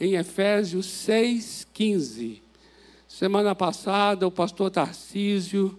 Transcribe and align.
em 0.00 0.14
Efésios 0.14 0.86
6,15. 0.86 2.40
Semana 3.08 3.54
passada, 3.54 4.26
o 4.26 4.30
pastor 4.30 4.70
Tarcísio 4.70 5.78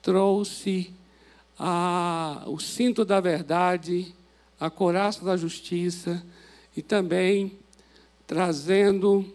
trouxe 0.00 0.92
a, 1.58 2.44
o 2.46 2.58
cinto 2.60 3.04
da 3.04 3.20
verdade, 3.20 4.14
a 4.60 4.70
coraça 4.70 5.24
da 5.24 5.36
justiça 5.36 6.24
e 6.76 6.82
também 6.82 7.52
trazendo 8.26 9.26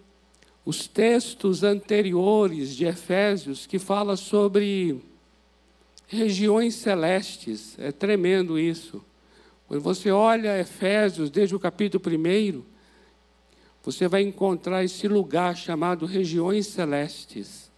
os 0.65 0.87
textos 0.87 1.63
anteriores 1.63 2.75
de 2.75 2.85
Efésios 2.85 3.65
que 3.65 3.77
fala 3.77 4.15
sobre 4.15 5.01
regiões 6.07 6.75
celestes. 6.75 7.77
É 7.77 7.91
tremendo 7.91 8.57
isso. 8.57 9.03
Quando 9.67 9.81
você 9.81 10.11
olha 10.11 10.59
Efésios, 10.59 11.29
desde 11.29 11.55
o 11.55 11.59
capítulo 11.59 12.01
1, 12.05 12.72
você 13.83 14.07
vai 14.07 14.21
encontrar 14.21 14.83
esse 14.83 15.07
lugar 15.07 15.57
chamado 15.57 16.05
regiões 16.05 16.67
celestes. 16.67 17.69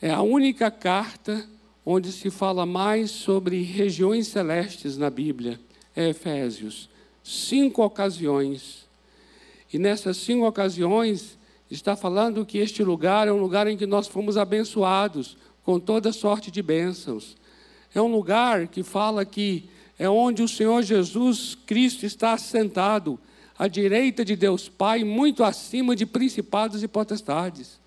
É 0.00 0.10
a 0.10 0.22
única 0.22 0.70
carta 0.70 1.44
onde 1.84 2.12
se 2.12 2.30
fala 2.30 2.64
mais 2.64 3.10
sobre 3.10 3.62
regiões 3.62 4.28
celestes 4.28 4.96
na 4.96 5.10
Bíblia. 5.10 5.58
É 5.96 6.10
Efésios. 6.10 6.88
Cinco 7.24 7.82
ocasiões. 7.82 8.86
E 9.72 9.78
nessas 9.78 10.16
cinco 10.18 10.46
ocasiões, 10.46 11.36
está 11.70 11.96
falando 11.96 12.46
que 12.46 12.58
este 12.58 12.82
lugar 12.82 13.28
é 13.28 13.32
um 13.32 13.40
lugar 13.40 13.66
em 13.66 13.76
que 13.76 13.86
nós 13.86 14.06
fomos 14.06 14.36
abençoados 14.36 15.36
com 15.62 15.78
toda 15.78 16.12
sorte 16.12 16.50
de 16.50 16.62
bênçãos. 16.62 17.36
É 17.94 18.00
um 18.00 18.10
lugar 18.10 18.68
que 18.68 18.82
fala 18.82 19.24
que 19.24 19.68
é 19.98 20.08
onde 20.08 20.42
o 20.42 20.48
Senhor 20.48 20.82
Jesus 20.82 21.56
Cristo 21.66 22.06
está 22.06 22.32
assentado, 22.32 23.18
à 23.58 23.66
direita 23.66 24.24
de 24.24 24.36
Deus 24.36 24.68
Pai, 24.68 25.02
muito 25.02 25.42
acima 25.42 25.96
de 25.96 26.06
principados 26.06 26.82
e 26.82 26.88
potestades. 26.88 27.78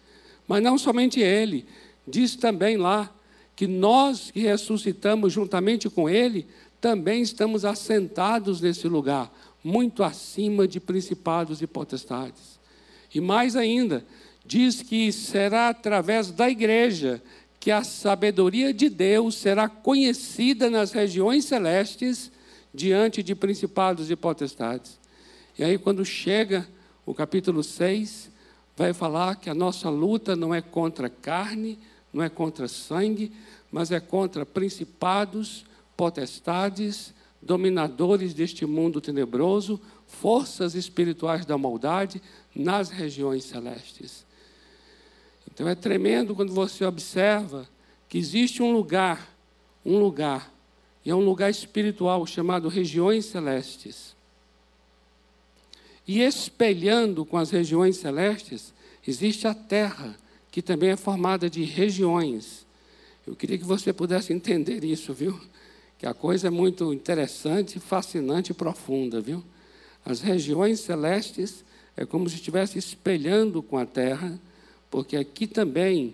Mas 0.47 0.61
não 0.61 0.77
somente 0.77 1.19
Ele, 1.21 1.65
diz 2.05 2.35
também 2.35 2.75
lá 2.75 3.09
que 3.55 3.67
nós 3.67 4.31
que 4.31 4.41
ressuscitamos 4.41 5.31
juntamente 5.31 5.89
com 5.89 6.09
Ele, 6.09 6.45
também 6.81 7.21
estamos 7.21 7.63
assentados 7.63 8.59
nesse 8.59 8.87
lugar, 8.87 9.31
muito 9.63 10.03
acima 10.03 10.67
de 10.67 10.79
principados 10.79 11.61
e 11.61 11.67
potestades. 11.67 12.59
E 13.13 13.21
mais 13.21 13.55
ainda, 13.55 14.03
diz 14.45 14.81
que 14.81 15.11
será 15.11 15.69
através 15.69 16.31
da 16.31 16.49
igreja 16.49 17.21
que 17.59 17.69
a 17.69 17.83
sabedoria 17.83 18.73
de 18.73 18.89
Deus 18.89 19.35
será 19.35 19.69
conhecida 19.69 20.69
nas 20.69 20.91
regiões 20.91 21.45
celestes 21.45 22.31
diante 22.73 23.21
de 23.21 23.35
principados 23.35 24.09
e 24.09 24.15
potestades. 24.15 25.00
E 25.57 25.63
aí, 25.63 25.77
quando 25.77 26.03
chega 26.05 26.67
o 27.05 27.13
capítulo 27.13 27.63
6, 27.63 28.31
vai 28.75 28.93
falar 28.93 29.35
que 29.35 29.49
a 29.49 29.53
nossa 29.53 29.89
luta 29.89 30.35
não 30.35 30.53
é 30.53 30.61
contra 30.61 31.09
carne, 31.09 31.77
não 32.13 32.23
é 32.23 32.29
contra 32.29 32.67
sangue, 32.67 33.31
mas 33.71 33.91
é 33.91 33.99
contra 33.99 34.45
principados, 34.45 35.65
potestades, 35.95 37.13
dominadores 37.41 38.33
deste 38.33 38.65
mundo 38.65 39.01
tenebroso, 39.01 39.79
forças 40.07 40.75
espirituais 40.75 41.45
da 41.45 41.57
maldade 41.57 42.21
nas 42.55 42.89
regiões 42.89 43.45
celestes. 43.45 44.25
Então 45.51 45.67
é 45.67 45.75
tremendo 45.75 46.35
quando 46.35 46.53
você 46.53 46.85
observa 46.85 47.67
que 48.07 48.17
existe 48.17 48.61
um 48.61 48.71
lugar, 48.71 49.35
um 49.85 49.97
lugar, 49.97 50.51
e 51.03 51.09
é 51.09 51.15
um 51.15 51.23
lugar 51.23 51.49
espiritual 51.49 52.25
chamado 52.25 52.67
regiões 52.67 53.25
celestes. 53.25 54.15
E 56.07 56.21
espelhando 56.21 57.25
com 57.25 57.37
as 57.37 57.51
regiões 57.51 57.97
celestes, 57.97 58.73
existe 59.07 59.47
a 59.47 59.53
terra, 59.53 60.15
que 60.49 60.61
também 60.61 60.89
é 60.89 60.97
formada 60.97 61.49
de 61.49 61.63
regiões. 61.63 62.65
Eu 63.25 63.35
queria 63.35 63.57
que 63.57 63.63
você 63.63 63.93
pudesse 63.93 64.33
entender 64.33 64.83
isso, 64.83 65.13
viu? 65.13 65.39
Que 65.97 66.05
a 66.05 66.13
coisa 66.13 66.47
é 66.47 66.51
muito 66.51 66.93
interessante, 66.93 67.79
fascinante 67.79 68.51
e 68.51 68.55
profunda, 68.55 69.21
viu? 69.21 69.43
As 70.03 70.21
regiões 70.21 70.79
celestes 70.79 71.63
é 71.95 72.05
como 72.05 72.27
se 72.27 72.35
estivesse 72.35 72.79
espelhando 72.79 73.61
com 73.61 73.77
a 73.77 73.85
terra 73.85 74.39
porque 74.91 75.15
aqui 75.15 75.47
também, 75.47 76.13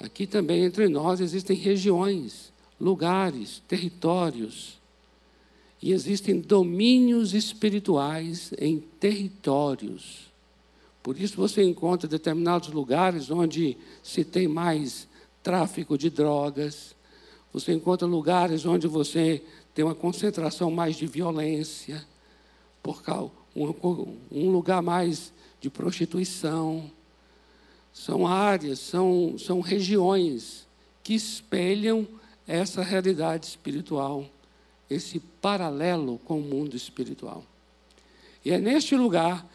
aqui 0.00 0.26
também 0.26 0.64
entre 0.64 0.88
nós 0.88 1.20
existem 1.20 1.56
regiões, 1.56 2.52
lugares, 2.78 3.62
territórios. 3.68 4.80
E 5.84 5.92
existem 5.92 6.40
domínios 6.40 7.34
espirituais 7.34 8.54
em 8.56 8.78
territórios. 8.78 10.32
Por 11.02 11.20
isso 11.20 11.36
você 11.36 11.62
encontra 11.62 12.08
determinados 12.08 12.70
lugares 12.70 13.30
onde 13.30 13.76
se 14.02 14.24
tem 14.24 14.48
mais 14.48 15.06
tráfico 15.42 15.98
de 15.98 16.08
drogas, 16.08 16.96
você 17.52 17.74
encontra 17.74 18.08
lugares 18.08 18.64
onde 18.64 18.88
você 18.88 19.42
tem 19.74 19.84
uma 19.84 19.94
concentração 19.94 20.70
mais 20.70 20.96
de 20.96 21.06
violência, 21.06 22.02
por 22.82 23.02
causa, 23.02 23.30
um, 23.54 24.50
lugar 24.50 24.80
mais 24.80 25.34
de 25.60 25.68
prostituição, 25.68 26.90
são 27.92 28.26
áreas, 28.26 28.78
são, 28.78 29.36
são 29.36 29.60
regiões 29.60 30.66
que 31.02 31.12
espelham 31.12 32.08
essa 32.48 32.82
realidade 32.82 33.44
espiritual, 33.44 34.24
esse 34.88 35.18
paralelo 35.18 36.18
com 36.24 36.38
o 36.38 36.42
mundo 36.42 36.76
espiritual. 36.76 37.44
E 38.44 38.50
é 38.50 38.58
neste 38.58 38.96
lugar 38.96 39.46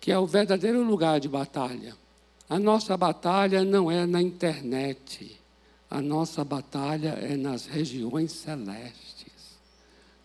que 0.00 0.10
é 0.10 0.18
o 0.18 0.26
verdadeiro 0.26 0.82
lugar 0.82 1.20
de 1.20 1.28
batalha. 1.28 1.96
A 2.48 2.58
nossa 2.58 2.96
batalha 2.96 3.64
não 3.64 3.90
é 3.90 4.04
na 4.04 4.20
internet, 4.20 5.40
a 5.88 6.02
nossa 6.02 6.44
batalha 6.44 7.10
é 7.10 7.36
nas 7.36 7.66
regiões 7.66 8.32
celestes. 8.32 9.58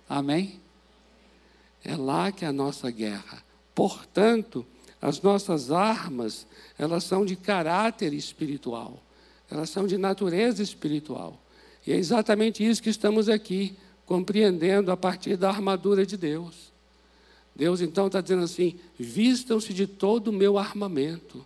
Amém? 0.09 0.59
É 1.83 1.95
lá 1.95 2.31
que 2.31 2.43
é 2.43 2.47
a 2.47 2.53
nossa 2.53 2.89
guerra. 2.89 3.43
Portanto, 3.75 4.65
as 5.01 5.21
nossas 5.21 5.71
armas, 5.71 6.47
elas 6.77 7.03
são 7.03 7.23
de 7.23 7.35
caráter 7.35 8.13
espiritual, 8.13 9.01
elas 9.49 9.69
são 9.69 9.85
de 9.85 9.97
natureza 9.97 10.63
espiritual. 10.63 11.39
E 11.85 11.93
é 11.93 11.95
exatamente 11.95 12.67
isso 12.67 12.81
que 12.81 12.89
estamos 12.89 13.29
aqui 13.29 13.77
compreendendo 14.07 14.91
a 14.91 14.97
partir 14.97 15.35
da 15.35 15.49
armadura 15.49 16.05
de 16.05 16.17
Deus. 16.17 16.71
Deus 17.55 17.81
então 17.81 18.07
está 18.07 18.21
dizendo 18.21 18.43
assim: 18.43 18.79
vistam-se 18.97 19.73
de 19.73 19.85
todo 19.85 20.29
o 20.29 20.33
meu 20.33 20.57
armamento. 20.57 21.45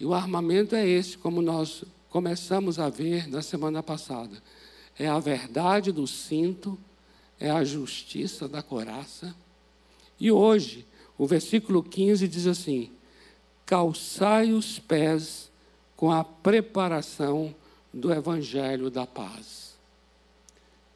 E 0.00 0.06
o 0.06 0.14
armamento 0.14 0.74
é 0.74 0.88
esse, 0.88 1.18
como 1.18 1.42
nós 1.42 1.84
começamos 2.08 2.78
a 2.78 2.88
ver 2.88 3.28
na 3.28 3.42
semana 3.42 3.82
passada. 3.82 4.42
É 4.98 5.08
a 5.08 5.18
verdade 5.18 5.90
do 5.90 6.06
cinto, 6.06 6.78
é 7.38 7.50
a 7.50 7.64
justiça 7.64 8.48
da 8.48 8.62
coraça. 8.62 9.34
E 10.18 10.30
hoje, 10.30 10.86
o 11.18 11.26
versículo 11.26 11.82
15 11.82 12.28
diz 12.28 12.46
assim: 12.46 12.90
calçai 13.66 14.52
os 14.52 14.78
pés 14.78 15.50
com 15.96 16.12
a 16.12 16.22
preparação 16.22 17.54
do 17.92 18.12
evangelho 18.12 18.90
da 18.90 19.06
paz. 19.06 19.63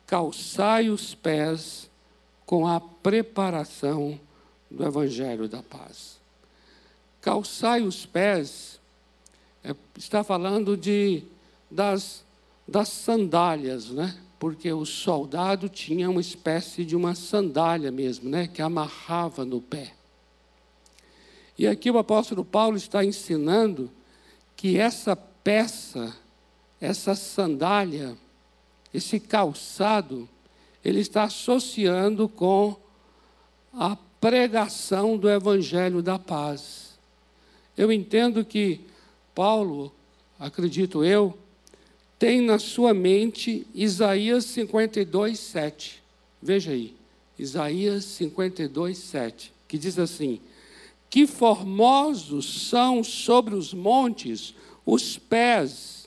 Calçai 0.09 0.91
os 0.91 1.15
pés 1.15 1.89
com 2.45 2.67
a 2.67 2.81
preparação 2.81 4.19
do 4.69 4.85
evangelho 4.85 5.49
da 5.49 5.63
paz. 5.63 6.19
Calçai 7.21 7.83
os 7.83 8.05
pés 8.05 8.81
é, 9.63 9.75
está 9.97 10.25
falando 10.25 10.77
de 10.77 11.23
das, 11.71 12.25
das 12.67 12.89
sandálias, 12.89 13.91
né? 13.91 14.17
Porque 14.39 14.73
o 14.73 14.87
soldado 14.87 15.69
tinha 15.69 16.09
uma 16.09 16.23
espécie 16.23 16.87
de 16.87 16.97
uma 16.97 17.15
sandália 17.15 17.91
mesmo, 17.91 18.31
né? 18.31 18.49
Que 18.49 18.63
amarrava 18.63 19.45
no 19.45 19.61
pé. 19.61 19.93
E 21.59 21.67
aqui 21.67 21.91
o 21.91 21.99
apóstolo 21.99 22.45
Paulo 22.45 22.79
está 22.79 23.05
ensinando 23.05 23.91
que 24.57 24.79
essa 24.79 25.15
peça, 25.15 26.17
essa 26.81 27.15
sandália, 27.15 28.17
esse 28.93 29.21
calçado, 29.21 30.29
ele 30.85 31.01
está 31.01 31.25
associando 31.25 32.29
com 32.29 32.77
a 33.73 33.97
pregação 34.21 35.17
do 35.17 35.29
evangelho 35.29 36.03
da 36.03 36.19
paz. 36.19 36.99
Eu 37.77 37.93
entendo 37.93 38.45
que 38.45 38.81
Paulo, 39.35 39.93
acredito 40.39 41.05
eu, 41.05 41.37
tem 42.19 42.41
na 42.41 42.59
sua 42.59 42.93
mente 42.93 43.67
Isaías 43.75 44.45
52, 44.47 45.39
7. 45.39 46.03
Veja 46.43 46.73
aí, 46.73 46.95
Isaías 47.39 48.05
52, 48.05 48.99
7, 48.99 49.53
que 49.69 49.79
diz 49.79 49.99
assim: 49.99 50.41
que 51.11 51.27
formosos 51.27 52.69
são 52.69 53.03
sobre 53.03 53.55
os 53.55 53.73
montes 53.73 54.55
os 54.85 55.19
pés 55.19 55.98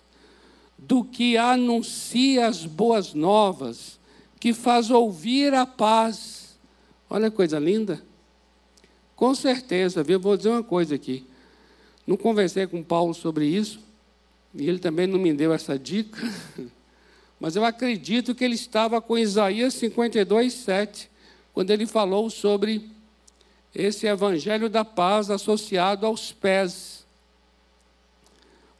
do 0.81 1.03
que 1.03 1.37
anuncia 1.37 2.47
as 2.47 2.65
boas 2.65 3.13
novas, 3.13 3.99
que 4.39 4.51
faz 4.51 4.89
ouvir 4.89 5.53
a 5.53 5.63
paz. 5.63 6.57
Olha 7.07 7.29
que 7.29 7.35
coisa 7.37 7.59
linda. 7.59 8.01
Com 9.15 9.35
certeza, 9.35 10.01
viu? 10.01 10.19
Vou 10.19 10.35
dizer 10.35 10.49
uma 10.49 10.63
coisa 10.63 10.95
aqui. 10.95 11.23
Não 12.07 12.17
conversei 12.17 12.65
com 12.65 12.81
Paulo 12.81 13.13
sobre 13.13 13.45
isso, 13.45 13.79
e 14.55 14.67
ele 14.67 14.79
também 14.79 15.05
não 15.05 15.19
me 15.19 15.31
deu 15.31 15.53
essa 15.53 15.77
dica, 15.77 16.19
mas 17.39 17.55
eu 17.55 17.63
acredito 17.63 18.33
que 18.33 18.43
ele 18.43 18.55
estava 18.55 18.99
com 18.99 19.15
Isaías 19.15 19.75
52, 19.75 20.51
7, 20.51 21.11
quando 21.53 21.69
ele 21.69 21.85
falou 21.85 22.29
sobre 22.31 22.89
esse 23.73 24.07
evangelho 24.07 24.67
da 24.67 24.83
paz 24.83 25.29
associado 25.29 26.07
aos 26.07 26.31
pés. 26.31 27.00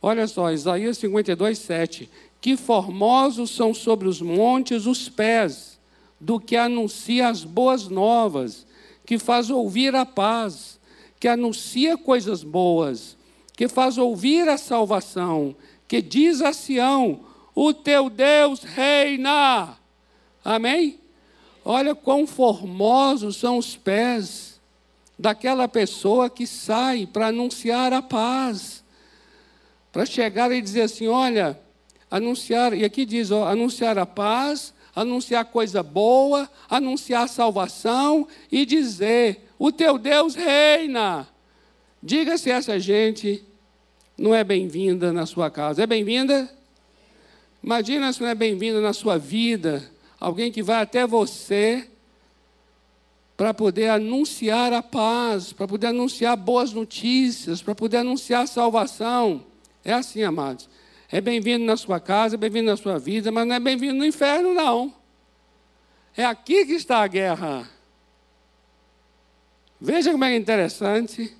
Olha 0.01 0.27
só, 0.27 0.51
Isaías 0.51 0.98
52, 0.98 1.59
7. 1.59 2.09
Que 2.39 2.57
formosos 2.57 3.51
são 3.51 3.74
sobre 3.74 4.07
os 4.07 4.21
montes 4.21 4.86
os 4.86 5.07
pés 5.07 5.80
do 6.19 6.39
que 6.39 6.56
anuncia 6.56 7.27
as 7.27 7.44
boas 7.44 7.88
novas, 7.88 8.65
que 9.06 9.19
faz 9.19 9.50
ouvir 9.50 9.95
a 9.95 10.06
paz, 10.06 10.80
que 11.19 11.27
anuncia 11.27 11.98
coisas 11.98 12.44
boas, 12.44 13.18
que 13.56 13.68
faz 13.68 13.98
ouvir 13.98 14.48
a 14.50 14.57
salvação, 14.57 15.56
que 15.88 16.01
diz 16.01 16.42
a 16.42 16.53
Sião: 16.53 17.19
O 17.53 17.74
teu 17.74 18.09
Deus 18.09 18.63
reina. 18.63 19.77
Amém? 20.44 21.00
Olha 21.63 21.94
quão 21.94 22.25
formosos 22.25 23.36
são 23.38 23.57
os 23.57 23.77
pés 23.77 24.59
daquela 25.18 25.68
pessoa 25.68 26.30
que 26.30 26.48
sai 26.48 27.06
para 27.06 27.27
anunciar 27.27 27.94
a 27.94 28.01
paz, 28.01 28.81
para 29.92 30.06
chegar 30.06 30.52
e 30.52 30.62
dizer 30.62 30.82
assim: 30.82 31.08
olha, 31.08 31.60
anunciar, 32.10 32.74
e 32.74 32.84
aqui 32.86 33.06
diz, 33.06 33.32
ó, 33.32 33.48
anunciar 33.48 33.98
a 33.98 34.06
paz, 34.06 34.74
anunciar 34.96 35.46
coisa 35.46 35.82
boa, 35.84 36.50
anunciar 36.70 37.28
salvação 37.28 38.28
e 38.52 38.66
dizer: 38.66 39.48
o 39.58 39.72
teu 39.72 39.98
Deus 39.98 40.36
reina. 40.36 41.28
Diga 42.02 42.38
se 42.38 42.50
essa 42.50 42.80
gente 42.80 43.44
não 44.18 44.34
é 44.34 44.44
bem-vinda 44.44 45.14
na 45.14 45.26
sua 45.26 45.52
casa. 45.52 45.84
É 45.84 45.88
bem-vinda? 45.88 46.50
Imagina 47.64 48.12
se 48.12 48.22
não 48.22 48.28
é 48.28 48.36
bem-vinda 48.36 48.82
na 48.82 48.92
sua 48.92 49.18
vida. 49.18 49.88
Alguém 50.20 50.52
que 50.52 50.64
vai 50.64 50.82
até 50.82 51.06
você 51.06 51.88
para 53.38 53.54
poder 53.54 53.90
anunciar 53.90 54.74
a 54.74 54.82
paz, 54.84 55.54
para 55.54 55.68
poder 55.68 55.88
anunciar 55.88 56.36
boas 56.36 56.74
notícias, 56.74 57.62
para 57.62 57.74
poder 57.74 57.98
anunciar 57.98 58.48
salvação. 58.48 59.50
É 59.83 59.94
assim, 59.94 60.24
amados. 60.24 60.69
É 61.12 61.19
bem-vindo 61.19 61.66
na 61.66 61.75
sua 61.75 62.00
casa, 62.00 62.36
é 62.36 62.38
bem-vindo 62.38 62.69
na 62.69 62.78
sua 62.78 62.98
vida, 62.98 63.31
mas 63.31 63.48
não 63.48 63.56
é 63.56 63.60
bem-vindo 63.60 63.95
no 63.95 64.06
inferno, 64.06 64.54
não. 64.54 64.94
É 66.16 66.24
aqui 66.24 66.66
que 66.66 66.74
está 66.74 67.00
a 67.04 67.07
guerra. 67.07 67.69
Veja 69.80 70.12
como 70.12 70.24
é 70.24 70.36
interessante. 70.36 71.36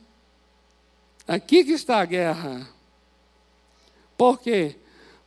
Aqui 1.28 1.64
que 1.64 1.72
está 1.72 2.00
a 2.00 2.06
guerra. 2.06 2.68
Por 4.18 4.40
quê? 4.40 4.76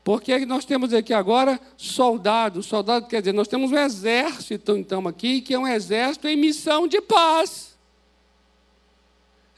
Porque 0.02 0.44
nós 0.44 0.64
temos 0.64 0.92
aqui 0.92 1.14
agora 1.14 1.58
soldados. 1.76 2.66
Soldado 2.66 3.06
quer 3.06 3.20
dizer, 3.20 3.32
nós 3.32 3.48
temos 3.48 3.72
um 3.72 3.78
exército, 3.78 4.76
então, 4.76 5.06
aqui, 5.08 5.40
que 5.40 5.54
é 5.54 5.58
um 5.58 5.66
exército 5.66 6.28
em 6.28 6.36
missão 6.36 6.86
de 6.86 7.00
paz. 7.00 7.74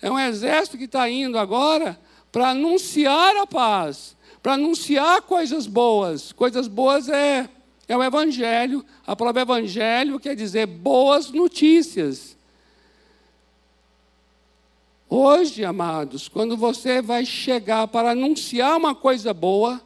É 0.00 0.10
um 0.10 0.18
exército 0.18 0.76
que 0.76 0.84
está 0.84 1.08
indo 1.08 1.38
agora 1.38 1.98
para 2.30 2.50
anunciar 2.50 3.36
a 3.36 3.46
paz 3.46 4.16
para 4.46 4.54
anunciar 4.54 5.22
coisas 5.22 5.66
boas. 5.66 6.30
Coisas 6.30 6.68
boas 6.68 7.08
é, 7.08 7.50
é 7.88 7.96
o 7.96 8.04
Evangelho. 8.04 8.86
A 9.04 9.16
palavra 9.16 9.42
Evangelho 9.42 10.20
quer 10.20 10.36
dizer 10.36 10.66
boas 10.66 11.32
notícias. 11.32 12.36
Hoje, 15.10 15.64
amados, 15.64 16.28
quando 16.28 16.56
você 16.56 17.02
vai 17.02 17.26
chegar 17.26 17.88
para 17.88 18.12
anunciar 18.12 18.76
uma 18.76 18.94
coisa 18.94 19.34
boa, 19.34 19.82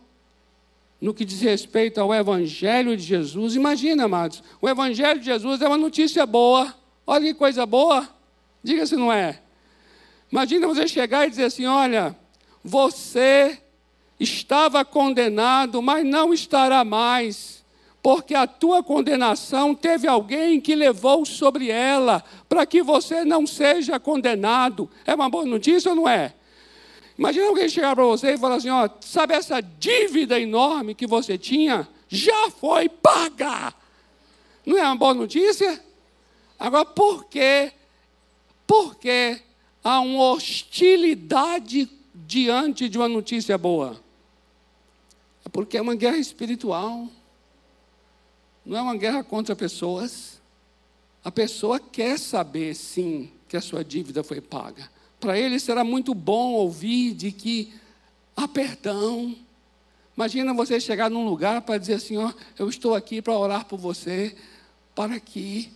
no 1.01 1.15
que 1.15 1.25
diz 1.25 1.41
respeito 1.41 1.99
ao 1.99 2.15
Evangelho 2.15 2.95
de 2.95 3.03
Jesus, 3.03 3.57
imagina, 3.57 4.05
amados, 4.05 4.43
o 4.61 4.69
Evangelho 4.69 5.21
de 5.21 5.25
Jesus 5.25 5.63
é 5.63 5.67
uma 5.67 5.79
notícia 5.79 6.27
boa. 6.27 6.75
Olha 7.07 7.25
que 7.25 7.33
coisa 7.33 7.65
boa. 7.65 8.07
Diga 8.63 8.85
se 8.85 8.95
não 8.95 9.11
é. 9.11 9.41
Imagina 10.31 10.67
você 10.67 10.87
chegar 10.87 11.27
e 11.27 11.31
dizer 11.31 11.45
assim: 11.45 11.65
olha, 11.65 12.15
você 12.63 13.59
estava 14.19 14.85
condenado, 14.85 15.81
mas 15.81 16.05
não 16.05 16.33
estará 16.35 16.85
mais, 16.85 17.65
porque 18.03 18.35
a 18.35 18.47
tua 18.47 18.83
condenação 18.83 19.75
teve 19.75 20.07
alguém 20.07 20.61
que 20.61 20.75
levou 20.75 21.25
sobre 21.25 21.71
ela, 21.71 22.23
para 22.49 22.67
que 22.67 22.83
você 22.83 23.25
não 23.25 23.47
seja 23.47 23.99
condenado. 23.99 24.91
É 25.07 25.15
uma 25.15 25.31
boa 25.31 25.47
notícia 25.47 25.91
ou 25.91 25.97
não 25.97 26.09
é? 26.09 26.35
Imagina 27.19 27.49
alguém 27.49 27.69
chegar 27.69 27.95
para 27.95 28.05
você 28.05 28.33
e 28.33 28.39
falar 28.39 28.57
assim: 28.57 28.71
ó, 28.71 28.89
sabe 29.01 29.35
essa 29.35 29.61
dívida 29.61 30.41
enorme 30.41 30.95
que 30.95 31.07
você 31.07 31.37
tinha? 31.37 31.87
Já 32.09 32.51
foi 32.51 32.89
paga. 32.89 33.75
Não 34.65 34.79
é 34.79 34.83
uma 34.83 34.97
boa 34.97 35.15
notícia? 35.15 35.83
Agora, 36.59 36.85
por 36.85 37.25
que, 37.25 37.73
por 38.67 38.95
que 38.97 39.41
há 39.83 40.01
uma 40.01 40.33
hostilidade 40.33 41.89
diante 42.27 42.89
de 42.89 42.99
uma 42.99 43.09
notícia 43.09 43.57
boa? 43.57 44.01
É 45.45 45.49
porque 45.49 45.77
é 45.77 45.83
uma 45.83 45.95
guerra 45.95 46.19
espiritual. 46.19 47.09
Não 48.65 48.79
é 48.79 48.83
uma 48.83 48.97
guerra 48.97 49.25
contra 49.25 49.57
pessoas. 49.57 50.41
A 51.25 51.31
pessoa 51.31 51.79
quer 51.79 52.19
saber, 52.19 52.75
sim, 52.75 53.31
que 53.49 53.57
a 53.57 53.61
sua 53.61 53.85
dívida 53.85 54.23
foi 54.23 54.41
paga. 54.41 54.91
Para 55.19 55.39
ele 55.39 55.59
será 55.59 55.85
muito 55.85 56.15
bom 56.15 56.53
ouvir 56.53 57.13
de 57.15 57.31
que 57.33 57.73
há 58.37 58.49
perdão. 58.49 59.37
Imagina 60.17 60.55
você 60.55 60.81
chegar 60.81 61.11
num 61.11 61.25
lugar 61.25 61.63
para 61.63 61.79
dizer 61.79 61.95
assim: 61.95 62.17
ó, 62.17 62.33
eu 62.59 62.69
estou 62.69 62.95
aqui 62.95 63.21
para 63.21 63.37
orar 63.37 63.67
por 63.67 63.79
você, 63.79 64.35
para 64.95 65.21
que 65.21 65.71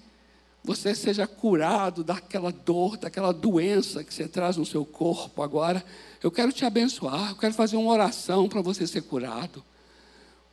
você 0.65 0.95
seja 0.95 1.27
curado 1.27 2.03
daquela 2.03 2.51
dor, 2.51 2.97
daquela 2.97 3.33
doença 3.33 4.03
que 4.03 4.15
você 4.15 4.27
traz 4.27 4.57
no 4.57 4.65
seu 4.65 4.83
corpo 4.83 5.43
agora. 5.43 5.85
Eu 6.23 6.31
quero 6.31 6.51
te 6.51 6.65
abençoar, 6.65 7.31
eu 7.31 7.37
quero 7.37 7.53
fazer 7.53 7.77
uma 7.77 7.93
oração 7.93 8.49
para 8.49 8.63
você 8.63 8.87
ser 8.87 9.03
curado. 9.03 9.63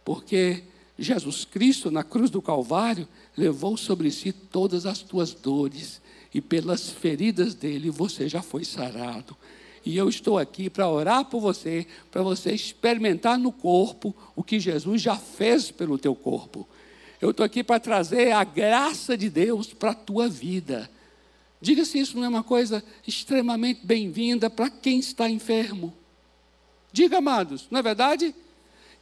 Porque 0.04 0.64
Jesus 1.00 1.46
Cristo, 1.46 1.90
na 1.90 2.04
cruz 2.04 2.30
do 2.30 2.42
Calvário, 2.42 3.08
levou 3.38 3.78
sobre 3.78 4.12
si 4.12 4.34
todas 4.34 4.86
as 4.86 5.00
tuas 5.00 5.34
dores, 5.34 6.02
e 6.34 6.42
pelas 6.42 6.90
feridas 6.90 7.54
dele 7.56 7.90
você 7.90 8.28
já 8.28 8.42
foi 8.42 8.66
sarado. 8.66 9.36
E 9.86 9.98
eu 9.98 10.10
estou 10.10 10.38
aqui 10.38 10.70
para 10.70 10.90
orar 10.90 11.26
por 11.26 11.40
você, 11.40 11.88
para 12.12 12.22
você 12.22 12.52
experimentar 12.52 13.38
no 13.40 13.52
corpo 13.52 14.14
o 14.36 14.44
que 14.44 14.60
Jesus 14.60 15.02
já 15.02 15.16
fez 15.16 15.72
pelo 15.72 15.98
teu 15.98 16.14
corpo. 16.14 16.68
Eu 17.22 17.30
estou 17.30 17.46
aqui 17.46 17.64
para 17.64 17.80
trazer 17.80 18.32
a 18.32 18.44
graça 18.44 19.16
de 19.16 19.30
Deus 19.30 19.68
para 19.68 19.92
a 19.92 19.96
tua 19.96 20.28
vida. 20.28 20.90
Diga 21.62 21.86
se 21.86 22.00
isso 22.00 22.18
não 22.18 22.26
é 22.26 22.30
uma 22.30 22.44
coisa 22.44 22.84
extremamente 23.08 23.86
bem-vinda 23.86 24.50
para 24.50 24.72
quem 24.72 24.98
está 24.98 25.30
enfermo. 25.30 25.94
Diga, 26.92 27.20
amados, 27.20 27.68
não 27.70 27.80
é 27.80 27.84
verdade? 27.84 28.34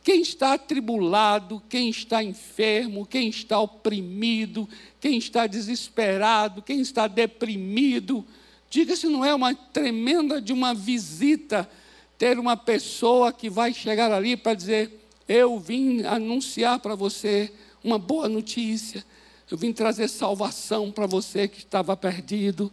Quem 0.04 0.22
está 0.22 0.54
atribulado, 0.54 1.64
quem 1.70 1.90
está 1.90 2.22
enfermo, 2.22 3.06
quem 3.06 3.30
está 3.30 3.58
oprimido, 3.58 4.68
quem 5.00 5.18
está 5.18 5.48
desesperado, 5.48 6.62
quem 6.62 6.82
está 6.82 7.08
deprimido, 7.08 8.26
diga 8.70 8.98
se 8.98 9.08
não 9.08 9.24
é 9.24 9.34
uma 9.34 9.56
tremenda 9.56 10.42
de 10.42 10.52
uma 10.52 10.74
visita 10.74 11.70
ter 12.18 12.38
uma 12.38 12.58
pessoa 12.58 13.32
que 13.32 13.50
vai 13.50 13.74
chegar 13.74 14.12
ali 14.12 14.36
para 14.36 14.56
dizer: 14.56 15.08
Eu 15.28 15.58
vim 15.58 16.04
anunciar 16.04 16.80
para 16.80 16.96
você 16.96 17.52
uma 17.84 17.98
boa 17.98 18.28
notícia. 18.28 19.06
Eu 19.50 19.58
vim 19.58 19.74
trazer 19.74 20.08
salvação 20.08 20.92
para 20.92 21.08
você 21.08 21.48
que 21.48 21.60
estava 21.60 21.96
perdido. 21.96 22.72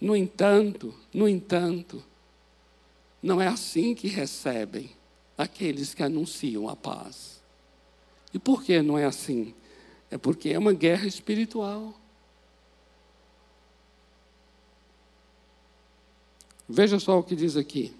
No 0.00 0.16
entanto, 0.16 0.94
no 1.12 1.28
entanto, 1.28 2.02
não 3.22 3.40
é 3.40 3.46
assim 3.46 3.94
que 3.94 4.08
recebem 4.08 4.90
aqueles 5.36 5.94
que 5.94 6.02
anunciam 6.02 6.68
a 6.68 6.74
paz. 6.74 7.40
E 8.32 8.38
por 8.38 8.62
que 8.62 8.80
não 8.80 8.98
é 8.98 9.04
assim? 9.04 9.54
É 10.10 10.18
porque 10.18 10.50
é 10.50 10.58
uma 10.58 10.72
guerra 10.72 11.06
espiritual. 11.06 11.94
Veja 16.68 16.98
só 16.98 17.18
o 17.18 17.22
que 17.22 17.36
diz 17.36 17.56
aqui. 17.56 17.94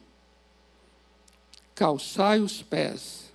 Calçai 1.74 2.40
os 2.40 2.62
pés 2.62 3.31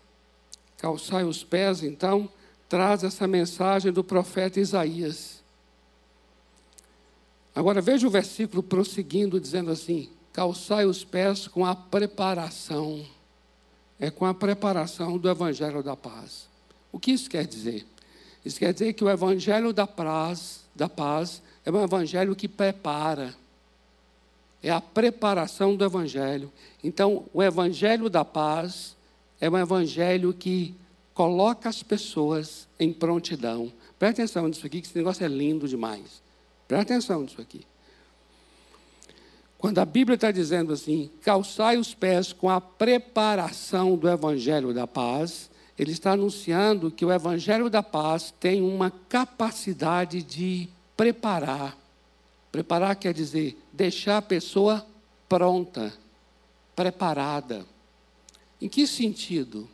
calçai 0.78 1.24
os 1.24 1.44
pés, 1.44 1.84
então, 1.84 2.30
traz 2.70 3.04
essa 3.04 3.28
mensagem 3.28 3.92
do 3.92 4.04
profeta 4.04 4.60
Isaías. 4.60 5.44
Agora 7.56 7.82
veja 7.82 8.08
o 8.08 8.12
versículo 8.12 8.62
prosseguindo, 8.62 9.40
dizendo 9.40 9.72
assim: 9.72 10.10
calçai 10.32 10.86
os 10.86 11.04
pés 11.04 11.48
com 11.48 11.66
a 11.66 11.76
preparação. 11.76 13.06
É 14.00 14.12
com 14.12 14.26
a 14.26 14.34
preparação 14.34 15.18
do 15.18 15.28
Evangelho 15.28 15.82
da 15.82 15.96
Paz. 15.96 16.48
O 16.92 17.00
que 17.00 17.12
isso 17.12 17.30
quer 17.30 17.48
dizer? 17.48 17.86
Isso 18.46 18.60
quer 18.60 18.72
dizer 18.72 18.94
que 18.94 19.04
o 19.04 19.10
Evangelho 19.10 19.74
da 19.74 19.88
Paz, 19.88 20.68
da 20.76 20.88
paz 20.88 21.42
é 21.68 21.72
um 21.72 21.84
evangelho 21.84 22.34
que 22.36 22.48
prepara. 22.48 23.36
É 24.64 24.70
a 24.70 24.80
preparação 24.80 25.76
do 25.76 25.84
evangelho. 25.84 26.52
Então, 26.84 27.26
o 27.34 27.44
evangelho 27.44 28.10
da 28.10 28.24
paz 28.24 28.96
é 29.40 29.50
um 29.50 29.58
evangelho 29.58 30.34
que 30.34 30.76
coloca 31.14 31.70
as 31.70 31.82
pessoas 31.82 32.68
em 32.80 32.94
prontidão. 32.94 33.72
Presta 33.98 34.22
atenção 34.22 34.48
nisso 34.48 34.66
aqui, 34.66 34.82
que 34.82 34.88
esse 34.88 34.98
negócio 34.98 35.26
é 35.26 35.28
lindo 35.28 35.68
demais. 35.68 36.22
Presta 36.68 36.94
atenção 36.94 37.22
nisso 37.22 37.42
aqui. 37.42 37.66
Quando 39.58 39.80
a 39.80 39.86
Bíblia 39.86 40.16
está 40.16 40.32
dizendo 40.32 40.72
assim, 40.72 41.10
calçai 41.22 41.78
os 41.78 41.94
pés 41.94 42.32
com 42.32 42.50
a 42.50 42.62
preparação 42.62 43.96
do 43.98 44.08
Evangelho 44.08 44.74
da 44.74 44.86
paz, 44.86 45.50
ele 45.78 45.92
está 45.92 46.12
anunciando 46.12 46.92
que 46.92 47.06
o 47.06 47.12
Evangelho 47.12 47.70
da 47.70 47.82
paz 47.82 48.34
tem 48.40 48.62
uma 48.62 48.92
capacidade 48.92 50.22
de 50.22 50.70
preparar. 50.96 51.76
Preparar 52.52 52.96
quer 52.96 53.14
dizer 53.14 53.58
deixar 53.74 54.18
a 54.18 54.22
pessoa 54.22 54.86
pronta, 55.28 55.94
preparada. 56.76 57.66
Em 58.62 58.68
que 58.68 58.88
sentido? 58.88 59.68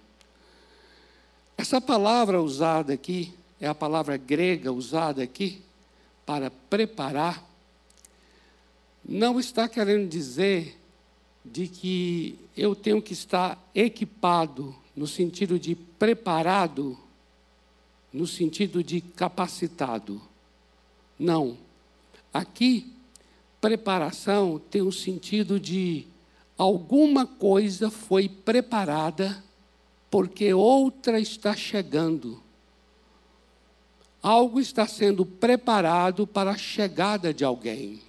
Essa 1.58 1.80
palavra 1.80 2.42
usada 2.42 2.94
aqui, 2.94 3.34
é 3.60 3.68
a 3.68 3.75
palavra 3.75 4.18
grega 4.18 4.72
usada 4.72 5.24
aqui, 5.24 5.62
para 6.25 6.52
preparar, 6.70 7.44
não 9.04 9.40
está 9.40 9.68
querendo 9.68 10.08
dizer 10.08 10.78
de 11.44 11.68
que 11.68 12.40
eu 12.56 12.74
tenho 12.74 13.02
que 13.02 13.13
estar 13.13 13.62
equipado 13.75 14.74
no 14.96 15.08
sentido 15.08 15.60
de 15.60 15.75
preparado, 15.75 16.98
no 18.12 18.25
sentido 18.25 18.84
de 18.84 19.02
capacitado. 19.02 20.22
Não. 21.20 21.58
Aqui, 22.34 22.94
preparação 23.60 24.62
tem 24.70 24.82
o 24.82 24.88
um 24.88 24.92
sentido 24.92 25.60
de 25.60 26.06
alguma 26.58 27.26
coisa 27.26 27.90
foi 27.90 28.30
preparada 28.30 29.44
porque 30.10 30.54
outra 30.54 31.20
está 31.20 31.56
chegando. 31.56 32.42
Algo 34.22 34.60
está 34.60 34.88
sendo 34.88 35.26
preparado 35.26 36.26
para 36.26 36.52
a 36.52 36.58
chegada 36.58 37.34
de 37.34 37.44
alguém. 37.44 38.00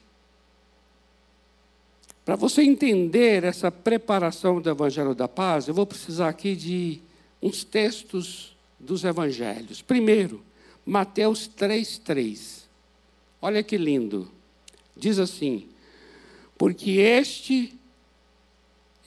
Para 2.24 2.36
você 2.36 2.62
entender 2.62 3.44
essa 3.44 3.70
preparação 3.70 4.60
do 4.60 4.70
Evangelho 4.70 5.14
da 5.14 5.28
Paz, 5.28 5.68
eu 5.68 5.74
vou 5.74 5.86
precisar 5.86 6.28
aqui 6.28 6.56
de 6.56 7.00
uns 7.42 7.64
textos 7.64 8.56
dos 8.78 9.04
Evangelhos. 9.04 9.82
Primeiro, 9.82 10.42
Mateus 10.86 11.48
3,3. 11.48 12.62
Olha 13.42 13.62
que 13.62 13.76
lindo. 13.76 14.30
Diz 14.96 15.18
assim: 15.18 15.68
Porque 16.56 16.92
este, 16.92 17.74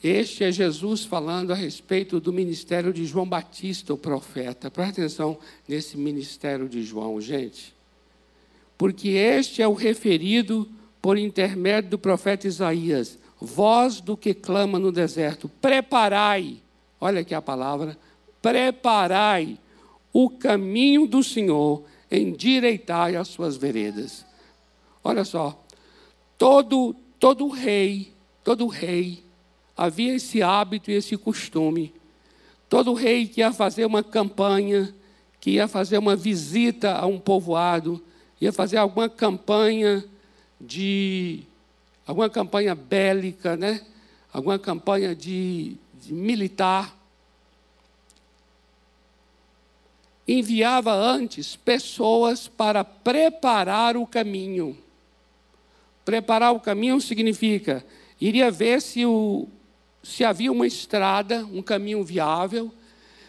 este 0.02 0.44
é 0.44 0.52
Jesus 0.52 1.04
falando 1.04 1.52
a 1.52 1.56
respeito 1.56 2.20
do 2.20 2.32
ministério 2.32 2.92
de 2.92 3.04
João 3.04 3.28
Batista, 3.28 3.92
o 3.92 3.98
profeta. 3.98 4.70
Presta 4.70 5.00
atenção 5.00 5.38
nesse 5.66 5.96
ministério 5.96 6.68
de 6.68 6.84
João, 6.84 7.20
gente. 7.20 7.74
Porque 8.76 9.08
este 9.08 9.60
é 9.60 9.66
o 9.66 9.74
referido 9.74 10.68
por 11.02 11.18
intermédio 11.18 11.90
do 11.90 11.98
profeta 11.98 12.46
Isaías, 12.46 13.18
voz 13.40 14.00
do 14.00 14.16
que 14.16 14.32
clama 14.32 14.78
no 14.78 14.92
deserto: 14.92 15.48
preparai, 15.60 16.58
olha 17.00 17.22
aqui 17.22 17.34
a 17.34 17.42
palavra, 17.42 17.98
preparai 18.40 19.58
o 20.12 20.30
caminho 20.30 21.08
do 21.08 21.24
Senhor, 21.24 21.82
endireitai 22.08 23.16
as 23.16 23.26
suas 23.26 23.56
veredas. 23.56 24.24
Olha 25.02 25.24
só, 25.24 25.60
todo 26.36 26.94
todo 27.18 27.48
rei, 27.48 28.12
todo 28.44 28.68
rei 28.68 29.27
havia 29.78 30.16
esse 30.16 30.42
hábito 30.42 30.90
e 30.90 30.94
esse 30.94 31.16
costume. 31.16 31.94
Todo 32.68 32.92
rei 32.92 33.28
que 33.28 33.40
ia 33.40 33.52
fazer 33.52 33.86
uma 33.86 34.02
campanha, 34.02 34.92
que 35.40 35.52
ia 35.52 35.68
fazer 35.68 35.96
uma 35.98 36.16
visita 36.16 36.96
a 36.96 37.06
um 37.06 37.18
povoado, 37.18 38.02
ia 38.40 38.52
fazer 38.52 38.76
alguma 38.76 39.08
campanha 39.08 40.04
de 40.60 41.44
alguma 42.04 42.28
campanha 42.28 42.74
bélica, 42.74 43.56
né? 43.56 43.82
alguma 44.32 44.58
campanha 44.58 45.14
de, 45.14 45.76
de 45.94 46.12
militar. 46.12 46.96
Enviava 50.26 50.92
antes 50.92 51.54
pessoas 51.54 52.48
para 52.48 52.82
preparar 52.82 53.96
o 53.96 54.06
caminho. 54.06 54.76
Preparar 56.04 56.52
o 56.52 56.60
caminho 56.60 57.00
significa 57.00 57.84
iria 58.20 58.50
ver 58.50 58.82
se, 58.82 59.06
o, 59.06 59.48
se 60.02 60.24
havia 60.24 60.50
uma 60.52 60.66
estrada, 60.66 61.46
um 61.52 61.62
caminho 61.62 62.02
viável, 62.04 62.72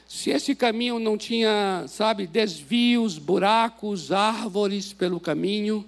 se 0.07 0.29
esse 0.29 0.55
caminho 0.55 0.97
não 0.99 1.17
tinha, 1.17 1.85
sabe, 1.88 2.25
desvios, 2.25 3.17
buracos, 3.17 4.11
árvores 4.11 4.91
pelo 4.93 5.19
caminho 5.19 5.85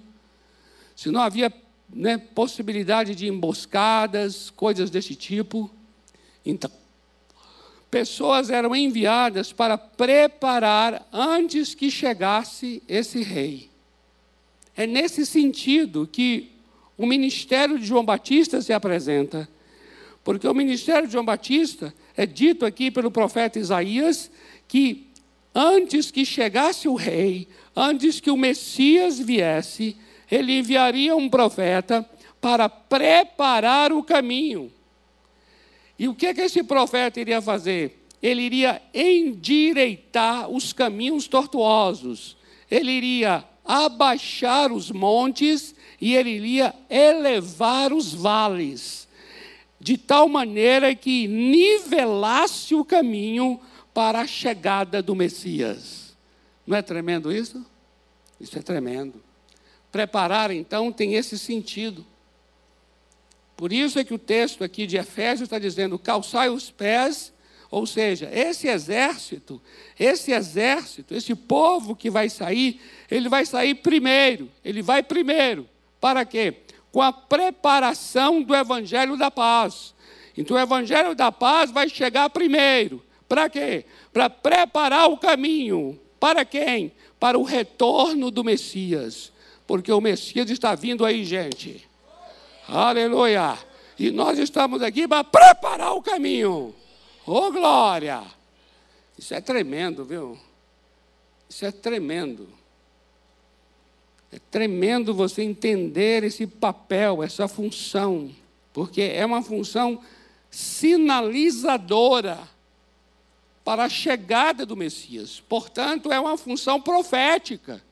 se 1.02 1.10
não 1.10 1.20
havia 1.20 1.52
né, 1.92 2.16
possibilidade 2.16 3.16
de 3.16 3.26
emboscadas, 3.26 4.50
coisas 4.50 4.88
desse 4.88 5.16
tipo. 5.16 5.68
Então, 6.46 6.70
pessoas 7.90 8.50
eram 8.50 8.74
enviadas 8.76 9.52
para 9.52 9.76
preparar 9.76 11.04
antes 11.12 11.74
que 11.74 11.90
chegasse 11.90 12.80
esse 12.88 13.20
rei. 13.20 13.68
É 14.76 14.86
nesse 14.86 15.26
sentido 15.26 16.08
que 16.10 16.52
o 16.96 17.04
ministério 17.04 17.78
de 17.80 17.84
João 17.84 18.04
Batista 18.04 18.62
se 18.62 18.72
apresenta. 18.72 19.48
Porque 20.24 20.46
o 20.46 20.54
ministério 20.54 21.06
de 21.06 21.12
João 21.12 21.24
Batista 21.24 21.92
é 22.16 22.24
dito 22.24 22.64
aqui 22.64 22.90
pelo 22.90 23.10
profeta 23.10 23.58
Isaías 23.58 24.30
que 24.68 25.08
antes 25.54 26.10
que 26.10 26.24
chegasse 26.24 26.88
o 26.88 26.94
rei, 26.94 27.48
antes 27.74 28.20
que 28.20 28.30
o 28.30 28.36
Messias 28.36 29.18
viesse, 29.18 29.96
ele 30.30 30.58
enviaria 30.58 31.14
um 31.14 31.28
profeta 31.28 32.08
para 32.40 32.68
preparar 32.68 33.92
o 33.92 34.02
caminho. 34.02 34.72
E 35.98 36.08
o 36.08 36.14
que, 36.14 36.26
é 36.26 36.34
que 36.34 36.40
esse 36.40 36.62
profeta 36.62 37.20
iria 37.20 37.40
fazer? 37.40 38.06
Ele 38.22 38.42
iria 38.42 38.80
endireitar 38.94 40.48
os 40.48 40.72
caminhos 40.72 41.28
tortuosos, 41.28 42.36
ele 42.70 42.90
iria 42.90 43.44
abaixar 43.64 44.72
os 44.72 44.90
montes 44.90 45.74
e 46.00 46.14
ele 46.14 46.30
iria 46.30 46.74
elevar 46.90 47.92
os 47.92 48.12
vales, 48.12 49.01
de 49.82 49.98
tal 49.98 50.28
maneira 50.28 50.94
que 50.94 51.26
nivelasse 51.26 52.72
o 52.72 52.84
caminho 52.84 53.60
para 53.92 54.20
a 54.20 54.26
chegada 54.28 55.02
do 55.02 55.12
Messias. 55.12 56.16
Não 56.64 56.76
é 56.76 56.82
tremendo 56.82 57.32
isso? 57.32 57.66
Isso 58.40 58.56
é 58.56 58.62
tremendo. 58.62 59.20
Preparar, 59.90 60.52
então, 60.52 60.92
tem 60.92 61.14
esse 61.14 61.36
sentido. 61.36 62.06
Por 63.56 63.72
isso 63.72 63.98
é 63.98 64.04
que 64.04 64.14
o 64.14 64.18
texto 64.18 64.62
aqui 64.62 64.86
de 64.86 64.96
Efésios 64.96 65.48
está 65.48 65.58
dizendo: 65.58 65.98
calçai 65.98 66.48
os 66.48 66.70
pés, 66.70 67.32
ou 67.68 67.84
seja, 67.84 68.30
esse 68.32 68.68
exército, 68.68 69.60
esse 69.98 70.30
exército, 70.30 71.12
esse 71.12 71.34
povo 71.34 71.96
que 71.96 72.08
vai 72.08 72.30
sair, 72.30 72.80
ele 73.10 73.28
vai 73.28 73.44
sair 73.44 73.74
primeiro, 73.74 74.48
ele 74.64 74.80
vai 74.80 75.02
primeiro. 75.02 75.68
Para 76.00 76.24
quê? 76.24 76.54
Com 76.92 77.02
a 77.02 77.12
preparação 77.12 78.42
do 78.42 78.54
evangelho 78.54 79.16
da 79.16 79.30
paz. 79.30 79.94
Então 80.36 80.56
o 80.56 80.60
evangelho 80.60 81.14
da 81.14 81.32
paz 81.32 81.70
vai 81.70 81.88
chegar 81.88 82.30
primeiro. 82.30 83.02
Para 83.28 83.48
quê? 83.48 83.86
Para 84.12 84.30
preparar 84.30 85.10
o 85.10 85.16
caminho. 85.16 85.98
Para 86.20 86.44
quem? 86.44 86.92
Para 87.18 87.38
o 87.38 87.42
retorno 87.42 88.30
do 88.30 88.44
Messias 88.44 89.32
porque 89.72 89.90
o 89.90 90.02
Messias 90.02 90.50
está 90.50 90.74
vindo 90.74 91.02
aí, 91.02 91.24
gente. 91.24 91.88
Aleluia. 92.68 93.58
E 93.98 94.10
nós 94.10 94.38
estamos 94.38 94.82
aqui 94.82 95.08
para 95.08 95.24
preparar 95.24 95.94
o 95.94 96.02
caminho. 96.02 96.74
Oh, 97.26 97.50
glória! 97.50 98.22
Isso 99.16 99.32
é 99.32 99.40
tremendo, 99.40 100.04
viu? 100.04 100.38
Isso 101.48 101.64
é 101.64 101.70
tremendo. 101.70 102.48
É 104.32 104.38
tremendo 104.50 105.14
você 105.14 105.42
entender 105.42 106.24
esse 106.24 106.46
papel, 106.46 107.22
essa 107.22 107.46
função, 107.46 108.30
porque 108.72 109.02
é 109.02 109.26
uma 109.26 109.42
função 109.42 110.00
sinalizadora 110.50 112.38
para 113.62 113.84
a 113.84 113.88
chegada 113.90 114.64
do 114.64 114.74
Messias. 114.74 115.40
Portanto, 115.46 116.10
é 116.10 116.18
uma 116.18 116.38
função 116.38 116.80
profética. 116.80 117.82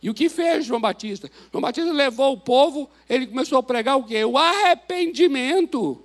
E 0.00 0.08
o 0.08 0.14
que 0.14 0.28
fez 0.28 0.64
João 0.64 0.80
Batista? 0.80 1.28
João 1.50 1.62
Batista 1.62 1.92
levou 1.92 2.34
o 2.34 2.40
povo, 2.40 2.88
ele 3.10 3.26
começou 3.26 3.58
a 3.58 3.62
pregar 3.62 3.98
o 3.98 4.04
quê? 4.04 4.24
O 4.24 4.38
arrependimento. 4.38 6.00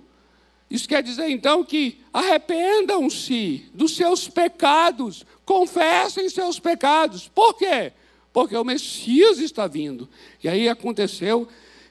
Isso 0.68 0.88
quer 0.88 1.04
dizer 1.04 1.30
então 1.30 1.62
que 1.62 2.00
arrependam-se 2.12 3.70
dos 3.72 3.94
seus 3.94 4.28
pecados, 4.28 5.24
confessem 5.44 6.28
seus 6.28 6.58
pecados. 6.58 7.28
Por 7.28 7.54
quê? 7.54 7.92
Porque 8.34 8.56
o 8.56 8.64
Messias 8.64 9.38
está 9.38 9.68
vindo. 9.68 10.08
E 10.42 10.48
aí 10.48 10.68
aconteceu 10.68 11.46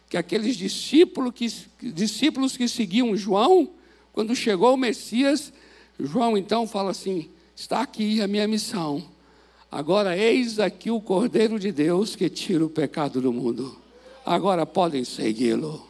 que 0.09 0.17
aqueles 0.17 0.57
discípulos 0.57 1.31
que, 1.33 1.47
discípulos 1.81 2.57
que 2.57 2.67
seguiam 2.67 3.15
João, 3.15 3.69
quando 4.12 4.35
chegou 4.35 4.73
o 4.73 4.77
Messias, 4.77 5.53
João 5.97 6.38
então 6.38 6.67
fala 6.67 6.91
assim: 6.91 7.29
está 7.55 7.79
aqui 7.79 8.21
a 8.21 8.27
minha 8.27 8.45
missão. 8.45 9.09
Agora 9.71 10.17
eis 10.17 10.59
aqui 10.59 10.91
o 10.91 11.00
Cordeiro 11.00 11.57
de 11.57 11.71
Deus 11.71 12.13
que 12.13 12.29
tira 12.29 12.65
o 12.65 12.69
pecado 12.69 13.21
do 13.21 13.31
mundo. 13.31 13.75
Agora 14.25 14.65
podem 14.65 15.05
segui-lo, 15.05 15.88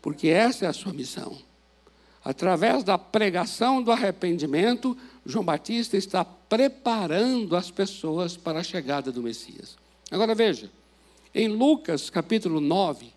porque 0.00 0.28
essa 0.28 0.64
é 0.64 0.68
a 0.68 0.72
sua 0.72 0.94
missão. 0.94 1.36
Através 2.24 2.82
da 2.82 2.96
pregação 2.96 3.82
do 3.82 3.92
arrependimento, 3.92 4.96
João 5.30 5.44
Batista 5.44 5.96
está 5.96 6.24
preparando 6.24 7.56
as 7.56 7.70
pessoas 7.70 8.36
para 8.36 8.60
a 8.60 8.64
chegada 8.64 9.10
do 9.10 9.22
Messias. 9.22 9.76
Agora 10.10 10.34
veja, 10.34 10.70
em 11.34 11.48
Lucas 11.48 12.10
capítulo 12.10 12.60
9, 12.60 13.12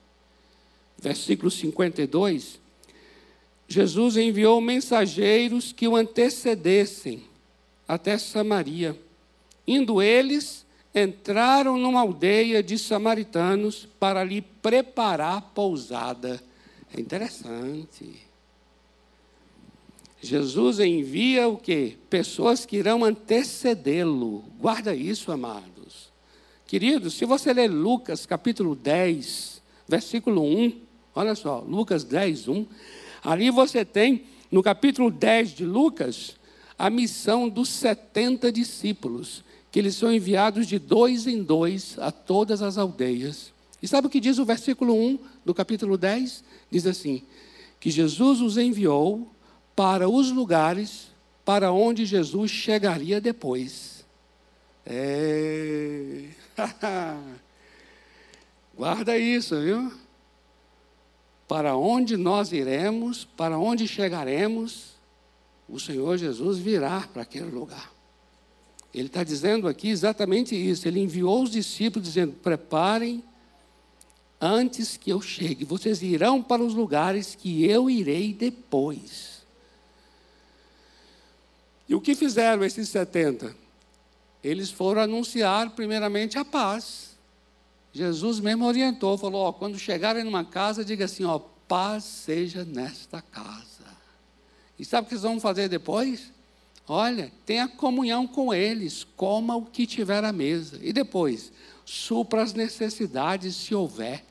versículo 0.99 1.49
52, 1.49 2.59
Jesus 3.67 4.17
enviou 4.17 4.61
mensageiros 4.61 5.73
que 5.73 5.87
o 5.87 5.95
antecedessem 5.95 7.23
até 7.87 8.17
Samaria. 8.17 8.97
Indo 9.67 10.01
eles, 10.01 10.65
entraram 10.93 11.77
numa 11.77 12.01
aldeia 12.01 12.61
de 12.61 12.77
samaritanos 12.77 13.87
para 13.99 14.23
lhe 14.23 14.41
preparar 14.41 15.41
pousada. 15.53 16.41
É 16.95 17.01
interessante. 17.01 18.32
Jesus 20.23 20.79
envia 20.79 21.47
o 21.49 21.57
quê? 21.57 21.97
Pessoas 22.09 22.65
que 22.65 22.77
irão 22.77 23.03
antecedê-lo. 23.03 24.45
Guarda 24.57 24.95
isso, 24.95 25.31
amados. 25.31 26.11
Queridos, 26.65 27.15
se 27.15 27.25
você 27.25 27.53
ler 27.53 27.69
Lucas 27.69 28.25
capítulo 28.25 28.73
10, 28.73 29.61
versículo 29.87 30.41
1, 30.41 30.81
olha 31.13 31.35
só, 31.35 31.59
Lucas 31.59 32.05
10, 32.05 32.47
1, 32.47 32.65
ali 33.21 33.49
você 33.49 33.83
tem, 33.83 34.23
no 34.49 34.63
capítulo 34.63 35.11
10 35.11 35.49
de 35.49 35.65
Lucas, 35.65 36.37
a 36.79 36.89
missão 36.89 37.49
dos 37.49 37.67
70 37.69 38.51
discípulos, 38.51 39.43
que 39.69 39.77
eles 39.77 39.95
são 39.95 40.11
enviados 40.11 40.67
de 40.67 40.79
dois 40.79 41.27
em 41.27 41.43
dois 41.43 41.97
a 41.99 42.11
todas 42.11 42.61
as 42.61 42.77
aldeias. 42.77 43.51
E 43.81 43.87
sabe 43.87 44.07
o 44.07 44.09
que 44.09 44.21
diz 44.21 44.39
o 44.39 44.45
versículo 44.45 44.95
1 44.95 45.19
do 45.43 45.53
capítulo 45.53 45.97
10? 45.97 46.43
Diz 46.71 46.87
assim: 46.87 47.23
que 47.83 47.91
Jesus 47.91 48.39
os 48.39 48.57
enviou 48.57 49.29
para 49.75 50.09
os 50.09 50.31
lugares 50.31 51.11
para 51.45 51.71
onde 51.71 52.05
Jesus 52.05 52.51
chegaria 52.51 53.19
depois. 53.19 54.05
É... 54.85 56.29
Guarda 58.75 59.17
isso, 59.17 59.59
viu? 59.61 59.91
Para 61.47 61.75
onde 61.75 62.17
nós 62.17 62.51
iremos, 62.51 63.25
para 63.25 63.57
onde 63.57 63.87
chegaremos, 63.87 64.93
o 65.69 65.79
Senhor 65.79 66.17
Jesus 66.17 66.57
virá 66.57 67.07
para 67.11 67.21
aquele 67.21 67.51
lugar. 67.51 67.91
Ele 68.93 69.07
está 69.07 69.23
dizendo 69.23 69.67
aqui 69.67 69.89
exatamente 69.89 70.55
isso. 70.55 70.87
Ele 70.87 70.99
enviou 70.99 71.43
os 71.43 71.49
discípulos 71.49 72.07
dizendo: 72.07 72.33
preparem 72.33 73.23
antes 74.39 74.97
que 74.97 75.09
eu 75.09 75.21
chegue. 75.21 75.65
Vocês 75.65 76.01
irão 76.01 76.43
para 76.43 76.63
os 76.63 76.73
lugares 76.73 77.33
que 77.35 77.65
eu 77.65 77.89
irei 77.89 78.33
depois. 78.33 79.32
E 81.87 81.95
o 81.95 82.01
que 82.01 82.15
fizeram 82.15 82.63
esses 82.63 82.89
70? 82.89 83.55
Eles 84.43 84.69
foram 84.69 85.01
anunciar 85.01 85.71
primeiramente 85.71 86.37
a 86.37 86.45
paz. 86.45 87.17
Jesus 87.91 88.39
mesmo 88.39 88.65
orientou, 88.65 89.17
falou: 89.17 89.43
ó, 89.43 89.51
quando 89.51 89.77
chegarem 89.77 90.23
numa 90.23 90.43
casa, 90.43 90.83
diga 90.83 91.05
assim: 91.05 91.23
ó, 91.23 91.39
paz 91.67 92.03
seja 92.03 92.65
nesta 92.65 93.21
casa. 93.21 93.63
E 94.77 94.83
sabe 94.83 95.05
o 95.05 95.07
que 95.07 95.13
eles 95.13 95.23
vão 95.23 95.39
fazer 95.39 95.69
depois? 95.69 96.31
Olha, 96.87 97.31
tenha 97.45 97.67
comunhão 97.67 98.27
com 98.27 98.53
eles, 98.53 99.05
coma 99.15 99.55
o 99.55 99.65
que 99.65 99.87
tiver 99.87 100.23
à 100.23 100.33
mesa. 100.33 100.79
E 100.81 100.91
depois, 100.91 101.51
supra 101.85 102.43
as 102.43 102.53
necessidades 102.53 103.55
se 103.55 103.73
houver. 103.73 104.25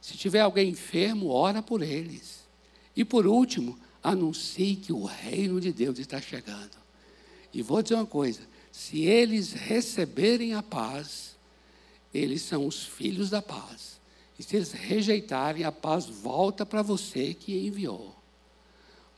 Se 0.00 0.16
tiver 0.16 0.40
alguém 0.40 0.70
enfermo, 0.70 1.28
ora 1.28 1.62
por 1.62 1.82
eles. 1.82 2.40
E 2.94 3.04
por 3.04 3.26
último, 3.26 3.78
anuncie 4.02 4.76
que 4.76 4.92
o 4.92 5.04
reino 5.04 5.60
de 5.60 5.72
Deus 5.72 5.98
está 5.98 6.20
chegando. 6.20 6.76
E 7.52 7.62
vou 7.62 7.82
dizer 7.82 7.94
uma 7.94 8.06
coisa: 8.06 8.40
se 8.72 9.02
eles 9.02 9.52
receberem 9.52 10.54
a 10.54 10.62
paz, 10.62 11.36
eles 12.12 12.42
são 12.42 12.66
os 12.66 12.84
filhos 12.84 13.30
da 13.30 13.42
paz. 13.42 14.00
E 14.38 14.42
se 14.42 14.56
eles 14.56 14.72
rejeitarem, 14.72 15.64
a 15.64 15.72
paz 15.72 16.06
volta 16.06 16.64
para 16.64 16.82
você 16.82 17.34
que 17.34 17.66
enviou. 17.66 18.16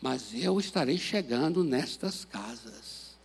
Mas 0.01 0.35
eu 0.35 0.59
estarei 0.59 0.99
chegando 0.99 1.63
nestas 1.63 2.25
casas, 2.25 3.17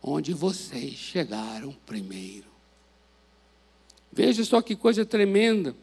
onde 0.00 0.32
vocês 0.32 0.94
chegaram 0.94 1.76
primeiro. 1.84 2.48
Veja 4.12 4.44
só 4.44 4.62
que 4.62 4.76
coisa 4.76 5.04
tremenda. 5.04 5.74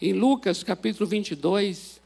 Em 0.00 0.12
Lucas 0.12 0.62
capítulo 0.62 1.08
22, 1.08 1.97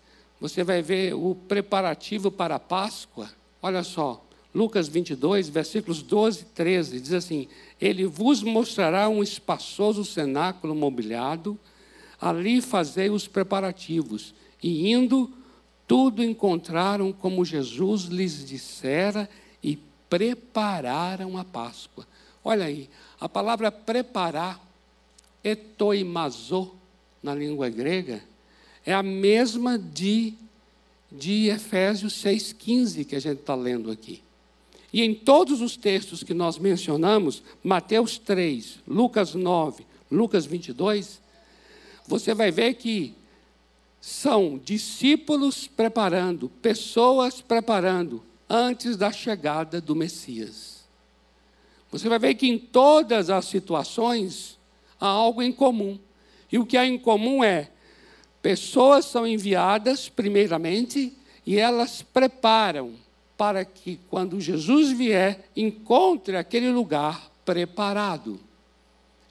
você 0.43 0.65
vai 0.65 0.83
ver 0.83 1.15
o 1.15 1.37
preparativo 1.37 2.29
para 2.29 2.57
a 2.57 2.59
Páscoa. 2.59 3.31
Olha 3.63 3.85
só, 3.85 4.27
Lucas 4.53 4.89
22, 4.89 5.49
versículos 5.49 6.03
12 6.03 6.41
e 6.41 6.45
13, 6.47 7.01
diz 7.01 7.13
assim: 7.13 7.47
Ele 7.81 8.07
vos 8.07 8.43
mostrará 8.43 9.09
um 9.09 9.23
espaçoso 9.23 10.05
cenáculo 10.05 10.75
mobiliado, 10.75 11.57
ali 12.21 12.61
fazei 12.61 13.09
os 13.09 13.29
preparativos, 13.29 14.35
e 14.61 14.91
indo, 14.91 15.31
tudo 15.87 16.25
encontraram 16.25 17.13
como 17.13 17.45
Jesus 17.45 18.07
lhes 18.07 18.45
dissera 18.45 19.31
e 19.63 19.79
prepararam 20.11 21.39
a 21.39 21.45
Páscoa. 21.45 22.05
Olha 22.43 22.65
aí, 22.65 22.91
a 23.21 23.29
palavra 23.29 23.71
preparar, 23.71 24.61
etoimazo, 25.45 26.73
na 27.23 27.33
língua 27.33 27.69
grega, 27.69 28.32
é 28.85 28.93
a 28.93 29.03
mesma 29.03 29.79
de, 29.79 30.35
de 31.11 31.49
Efésios 31.49 32.15
6,15 32.23 33.05
que 33.05 33.17
a 33.17 33.21
gente 33.21 33.41
está 33.41 33.55
lendo 33.55 33.91
aqui. 33.91 34.23
E 34.93 35.03
em 35.03 35.15
todos 35.15 35.61
os 35.61 35.77
textos 35.77 36.23
que 36.23 36.35
nós 36.35 36.59
mencionamos, 36.59 37.43
Mateus 37.63 38.19
3, 38.19 38.81
Lucas 38.87 39.35
9, 39.35 39.87
Lucas 40.11 40.45
22, 40.45 41.21
você 42.07 42.35
vai 42.35 42.51
ver 42.51 42.75
que 42.75 43.15
são 44.01 44.61
discípulos 44.63 45.67
preparando, 45.67 46.49
pessoas 46.61 47.41
preparando 47.41 48.23
antes 48.49 48.97
da 48.97 49.11
chegada 49.11 49.81
do 49.81 49.97
Messias. 49.97 50.83
Você 51.91 52.09
vai 52.09 52.19
ver 52.19 52.35
que 52.35 52.47
em 52.47 52.59
todas 52.59 53.31
as 53.31 53.47
situações 53.47 54.59
há 55.01 55.07
algo 55.07 55.43
em 55.43 55.53
comum. 55.53 55.99
E 56.51 56.59
o 56.59 56.67
que 56.67 56.77
há 56.77 56.87
em 56.87 56.99
comum 56.99 57.43
é 57.43 57.71
pessoas 58.43 59.05
são 59.05 59.27
enviadas 59.27 60.09
primeiramente 60.09 61.13
e 61.47 61.59
elas 61.59 62.03
preparam 62.03 62.93
para 63.39 63.65
que 63.65 63.99
quando 64.11 64.41
Jesus 64.41 64.91
vier 64.91 65.49
encontre 65.57 66.37
aquele 66.37 66.71
lugar 66.71 67.31
preparado. 67.45 68.39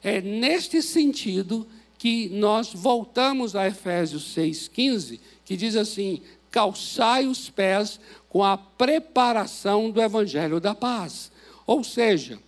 É 0.04 0.20
neste 0.20 0.82
sentido 0.82 1.68
que 1.98 2.30
nós 2.30 2.74
voltamos 2.74 3.56
a 3.56 3.68
Efésios 3.68 4.36
6,15, 4.36 5.20
que 5.46 5.56
diz 5.56 5.76
assim: 5.76 6.22
calçai 6.50 7.28
os 7.28 7.50
pés 7.50 8.00
com 8.28 8.44
a 8.44 8.58
preparação 8.58 9.92
do 9.92 10.02
Evangelho 10.02 10.60
da 10.60 10.74
paz. 10.74 11.32
Ou 11.68 11.84
seja, 11.84 12.40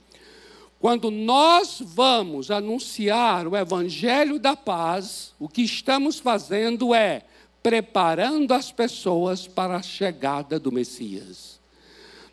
quando 0.83 1.09
nós 1.09 1.81
vamos 1.81 2.51
anunciar 2.51 3.47
o 3.47 3.55
Evangelho 3.55 4.37
da 4.37 4.53
paz, 4.53 5.33
o 5.39 5.47
que 5.47 5.61
estamos 5.61 6.19
fazendo 6.19 6.93
é 6.93 7.21
preparando 7.63 8.53
as 8.53 8.69
pessoas 8.69 9.47
para 9.47 9.77
a 9.77 9.81
chegada 9.81 10.59
do 10.59 10.73
Messias. 10.73 11.57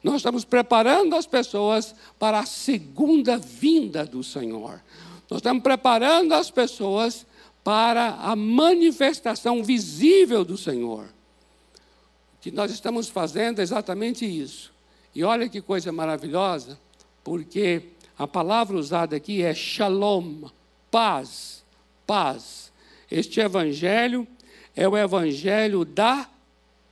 Nós 0.03 0.17
estamos 0.17 0.45
preparando 0.45 1.15
as 1.15 1.27
pessoas 1.27 1.95
para 2.19 2.41
a 2.41 2.45
segunda 2.45 3.39
vinda 3.39 4.05
do 4.05 4.25
Senhor. 4.25 4.83
Nós 5.31 5.39
estamos 5.39 5.63
preparando 5.63 6.35
as 6.35 6.51
pessoas 6.51 7.25
para 7.63 8.17
a 8.17 8.35
manifestação 8.35 9.63
visível 9.63 10.45
do 10.45 10.59
Senhor. 10.59 11.05
O 11.05 12.41
que 12.41 12.51
nós 12.51 12.73
estamos 12.73 13.09
fazendo 13.09 13.61
é 13.61 13.63
exatamente 13.63 14.27
isso. 14.27 14.73
E 15.15 15.23
olha 15.23 15.49
que 15.49 15.61
coisa 15.61 15.93
maravilhosa, 15.93 16.77
porque 17.23 17.91
a 18.21 18.27
palavra 18.27 18.77
usada 18.77 19.17
aqui 19.17 19.41
é 19.43 19.55
shalom, 19.55 20.43
paz, 20.91 21.65
paz. 22.07 22.71
Este 23.11 23.41
evangelho 23.41 24.29
é 24.77 24.87
o 24.87 24.95
evangelho 24.95 25.87
da 25.87 26.29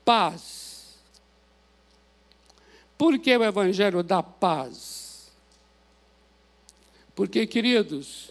paz. 0.06 0.96
Por 2.96 3.18
que 3.18 3.36
o 3.36 3.44
evangelho 3.44 4.02
da 4.02 4.22
paz? 4.22 5.30
Porque, 7.14 7.46
queridos, 7.46 8.30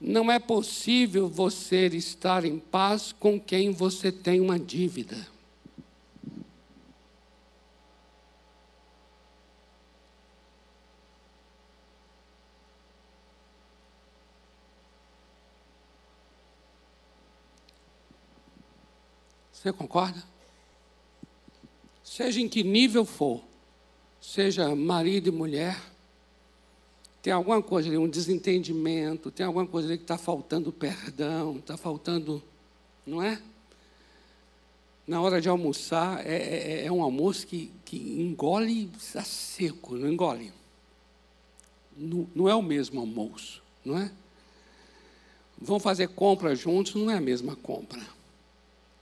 não 0.00 0.30
é 0.30 0.38
possível 0.38 1.28
você 1.28 1.88
estar 1.88 2.44
em 2.44 2.60
paz 2.60 3.10
com 3.10 3.40
quem 3.40 3.72
você 3.72 4.12
tem 4.12 4.40
uma 4.40 4.56
dívida. 4.56 5.16
Você 19.62 19.72
concorda? 19.72 20.20
Seja 22.02 22.40
em 22.40 22.48
que 22.48 22.64
nível 22.64 23.04
for, 23.04 23.40
seja 24.20 24.74
marido 24.74 25.28
e 25.28 25.30
mulher, 25.30 25.80
tem 27.22 27.32
alguma 27.32 27.62
coisa 27.62 27.88
ali, 27.88 27.96
um 27.96 28.08
desentendimento, 28.08 29.30
tem 29.30 29.46
alguma 29.46 29.64
coisa 29.64 29.86
ali 29.86 29.98
que 29.98 30.02
está 30.02 30.18
faltando 30.18 30.72
perdão, 30.72 31.58
está 31.58 31.76
faltando, 31.76 32.42
não 33.06 33.22
é? 33.22 33.40
Na 35.06 35.22
hora 35.22 35.40
de 35.40 35.48
almoçar, 35.48 36.26
é, 36.26 36.80
é, 36.82 36.86
é 36.86 36.90
um 36.90 37.00
almoço 37.00 37.46
que, 37.46 37.70
que 37.84 37.96
engole 37.96 38.90
a 39.14 39.22
seco, 39.22 39.94
não 39.94 40.12
engole. 40.12 40.52
Não, 41.96 42.26
não 42.34 42.48
é 42.48 42.54
o 42.56 42.62
mesmo 42.62 42.98
almoço, 42.98 43.62
não 43.84 43.96
é? 43.96 44.10
Vão 45.56 45.78
fazer 45.78 46.08
compra 46.08 46.56
juntos, 46.56 46.96
não 46.96 47.08
é 47.08 47.16
a 47.16 47.20
mesma 47.20 47.54
compra. 47.54 48.02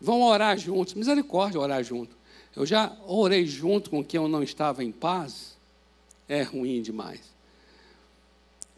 Vão 0.00 0.22
orar 0.22 0.56
juntos, 0.56 0.94
misericórdia 0.94 1.60
orar 1.60 1.84
junto. 1.84 2.16
Eu 2.56 2.64
já 2.64 2.96
orei 3.06 3.46
junto 3.46 3.90
com 3.90 4.02
quem 4.02 4.18
eu 4.18 4.28
não 4.28 4.42
estava 4.42 4.82
em 4.82 4.90
paz, 4.90 5.56
é 6.28 6.42
ruim 6.42 6.80
demais. 6.80 7.20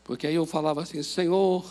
Porque 0.05 0.27
aí 0.27 0.35
eu 0.35 0.45
falava 0.45 0.83
assim, 0.83 1.03
Senhor, 1.03 1.65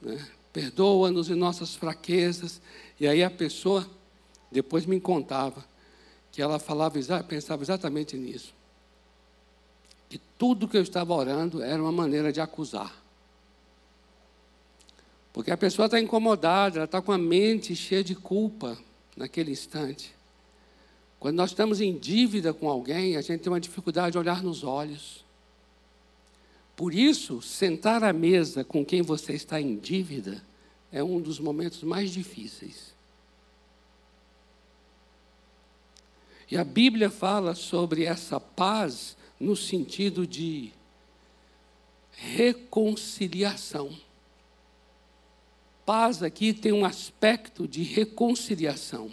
né, 0.00 0.26
perdoa-nos 0.52 1.28
em 1.28 1.34
nossas 1.34 1.74
fraquezas. 1.74 2.60
E 2.98 3.06
aí 3.06 3.22
a 3.22 3.30
pessoa 3.30 3.88
depois 4.50 4.86
me 4.86 5.00
contava 5.00 5.64
que 6.30 6.40
ela 6.40 6.58
falava, 6.58 6.98
pensava 7.28 7.62
exatamente 7.62 8.16
nisso. 8.16 8.54
Que 10.08 10.18
tudo 10.38 10.68
que 10.68 10.76
eu 10.76 10.82
estava 10.82 11.14
orando 11.14 11.62
era 11.62 11.80
uma 11.82 11.92
maneira 11.92 12.32
de 12.32 12.40
acusar. 12.40 13.01
Porque 15.32 15.50
a 15.50 15.56
pessoa 15.56 15.86
está 15.86 15.98
incomodada, 15.98 16.76
ela 16.76 16.84
está 16.84 17.00
com 17.00 17.10
a 17.10 17.18
mente 17.18 17.74
cheia 17.74 18.04
de 18.04 18.14
culpa 18.14 18.78
naquele 19.16 19.50
instante. 19.50 20.14
Quando 21.18 21.36
nós 21.36 21.50
estamos 21.50 21.80
em 21.80 21.96
dívida 21.96 22.52
com 22.52 22.68
alguém, 22.68 23.16
a 23.16 23.22
gente 23.22 23.40
tem 23.40 23.52
uma 23.52 23.60
dificuldade 23.60 24.12
de 24.12 24.18
olhar 24.18 24.42
nos 24.42 24.62
olhos. 24.62 25.24
Por 26.76 26.92
isso, 26.92 27.40
sentar 27.40 28.04
à 28.04 28.12
mesa 28.12 28.64
com 28.64 28.84
quem 28.84 29.02
você 29.02 29.32
está 29.32 29.60
em 29.60 29.78
dívida 29.78 30.42
é 30.90 31.02
um 31.02 31.20
dos 31.20 31.38
momentos 31.38 31.82
mais 31.82 32.10
difíceis. 32.10 32.92
E 36.50 36.56
a 36.56 36.64
Bíblia 36.64 37.08
fala 37.08 37.54
sobre 37.54 38.04
essa 38.04 38.38
paz 38.38 39.16
no 39.40 39.56
sentido 39.56 40.26
de 40.26 40.70
reconciliação 42.10 43.90
paz 45.84 46.22
aqui 46.22 46.52
tem 46.52 46.72
um 46.72 46.84
aspecto 46.84 47.66
de 47.66 47.82
reconciliação. 47.82 49.10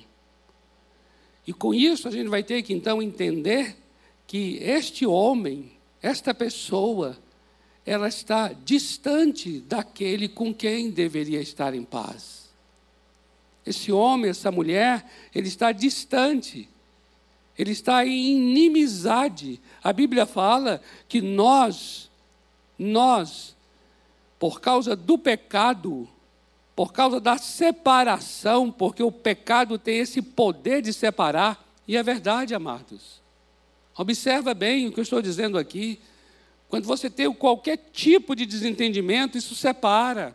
E 1.45 1.53
com 1.53 1.73
isso 1.73 2.08
a 2.08 2.12
gente 2.12 2.27
vai 2.27 2.43
ter 2.43 2.62
que 2.62 2.73
então 2.73 3.01
entender 3.01 3.75
que 4.27 4.58
este 4.62 5.05
homem, 5.05 5.71
esta 6.01 6.34
pessoa, 6.34 7.17
ela 7.86 8.08
está 8.08 8.53
distante 8.53 9.60
daquele 9.62 10.27
com 10.27 10.53
quem 10.53 10.91
deveria 10.91 11.41
estar 11.41 11.73
em 11.73 11.84
paz. 11.84 12.49
Esse 13.65 13.91
homem, 13.91 14.29
essa 14.29 14.51
mulher, 14.51 15.05
ele 15.34 15.47
está 15.47 15.71
distante. 15.71 16.69
Ele 17.58 17.71
está 17.71 18.05
em 18.05 18.38
inimizade. 18.38 19.60
A 19.84 19.91
Bíblia 19.91 20.25
fala 20.25 20.82
que 21.08 21.19
nós, 21.19 22.10
nós, 22.77 23.55
por 24.38 24.62
causa 24.62 24.95
do 24.95 25.17
pecado, 25.17 26.08
por 26.80 26.94
causa 26.94 27.20
da 27.20 27.38
separação, 27.38 28.72
porque 28.72 29.04
o 29.04 29.12
pecado 29.12 29.78
tem 29.78 29.98
esse 29.98 30.22
poder 30.22 30.82
de 30.82 30.94
separar, 30.94 31.62
e 31.86 31.98
é 31.98 32.02
verdade, 32.02 32.56
amados. 32.56 33.22
Observa 33.98 34.54
bem 34.54 34.88
o 34.88 34.94
que 34.94 35.02
eu 35.02 35.04
estou 35.04 35.22
dizendo 35.22 35.58
aqui. 35.58 36.00
Quando 36.70 36.86
você 36.86 37.10
tem 37.10 37.30
qualquer 37.34 37.76
tipo 37.92 38.34
de 38.34 38.46
desentendimento, 38.46 39.38
isso 39.38 39.56
separa. 39.56 40.34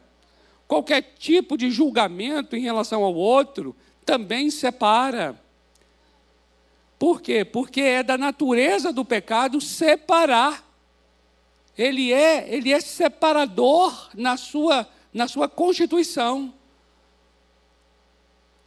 Qualquer 0.69 1.15
tipo 1.19 1.57
de 1.57 1.71
julgamento 1.71 2.55
em 2.55 2.61
relação 2.61 3.03
ao 3.03 3.15
outro 3.15 3.75
também 4.05 4.51
separa. 4.51 5.41
Por 6.99 7.23
quê? 7.23 7.43
Porque 7.43 7.81
é 7.81 8.03
da 8.03 8.19
natureza 8.19 8.93
do 8.93 9.03
pecado 9.03 9.63
separar. 9.63 10.63
Ele 11.79 12.13
é, 12.13 12.55
ele 12.55 12.71
é 12.71 12.81
separador 12.83 14.11
na 14.15 14.37
sua 14.37 14.87
na 15.15 15.29
sua 15.29 15.49
constituição. 15.49 16.53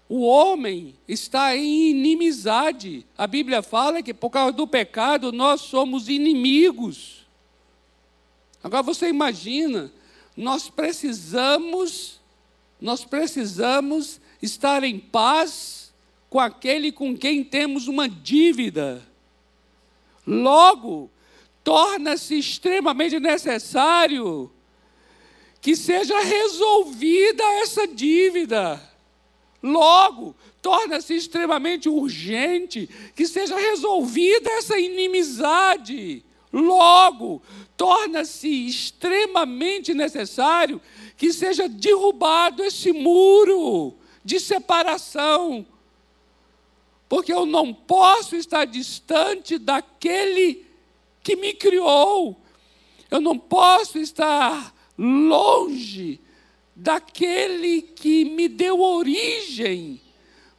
O 0.07 0.21
homem 0.21 0.95
está 1.05 1.53
em 1.57 1.89
inimizade. 1.89 3.05
A 3.17 3.27
Bíblia 3.27 3.61
fala 3.61 4.01
que 4.01 4.13
por 4.13 4.29
causa 4.29 4.53
do 4.53 4.65
pecado 4.65 5.33
nós 5.33 5.59
somos 5.59 6.07
inimigos. 6.07 7.27
Agora 8.63 8.81
você 8.81 9.09
imagina, 9.09 9.91
nós 10.35 10.69
precisamos, 10.69 12.21
nós 12.79 13.03
precisamos 13.03 14.21
estar 14.41 14.83
em 14.85 14.97
paz 14.97 15.93
com 16.29 16.39
aquele 16.39 16.91
com 16.91 17.17
quem 17.17 17.43
temos 17.43 17.89
uma 17.89 18.07
dívida. 18.07 19.05
Logo, 20.25 21.09
torna-se 21.63 22.39
extremamente 22.39 23.19
necessário 23.19 24.51
que 25.61 25.75
seja 25.75 26.19
resolvida 26.19 27.43
essa 27.61 27.87
dívida. 27.87 28.81
Logo, 29.61 30.35
torna-se 30.61 31.15
extremamente 31.15 31.89
urgente 31.89 32.89
que 33.15 33.25
seja 33.25 33.55
resolvida 33.57 34.49
essa 34.51 34.77
inimizade. 34.77 36.23
Logo, 36.53 37.41
torna-se 37.75 38.67
extremamente 38.67 39.93
necessário 39.93 40.81
que 41.17 41.33
seja 41.33 41.67
derrubado 41.67 42.63
esse 42.63 42.91
muro 42.93 43.95
de 44.23 44.39
separação. 44.39 45.65
Porque 47.09 47.33
eu 47.33 47.45
não 47.45 47.73
posso 47.73 48.35
estar 48.35 48.65
distante 48.65 49.57
daquele 49.57 50.65
que 51.23 51.35
me 51.35 51.53
criou. 51.53 52.35
Eu 53.09 53.21
não 53.21 53.37
posso 53.37 53.97
estar 53.97 54.73
longe 54.97 56.19
daquele 56.75 57.81
que 57.81 58.25
me 58.25 58.47
deu 58.47 58.79
origem, 58.79 60.01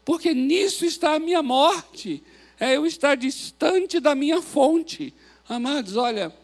porque 0.05 0.35
nisso 0.35 0.85
está 0.85 1.15
a 1.15 1.19
minha 1.19 1.43
morte, 1.43 2.23
é 2.59 2.77
eu 2.77 2.87
estar 2.87 3.15
distante 3.15 4.01
da 4.01 4.15
minha 4.15 4.43
fonte. 4.43 5.15
Amados, 5.49 5.97
olha, 5.97 6.35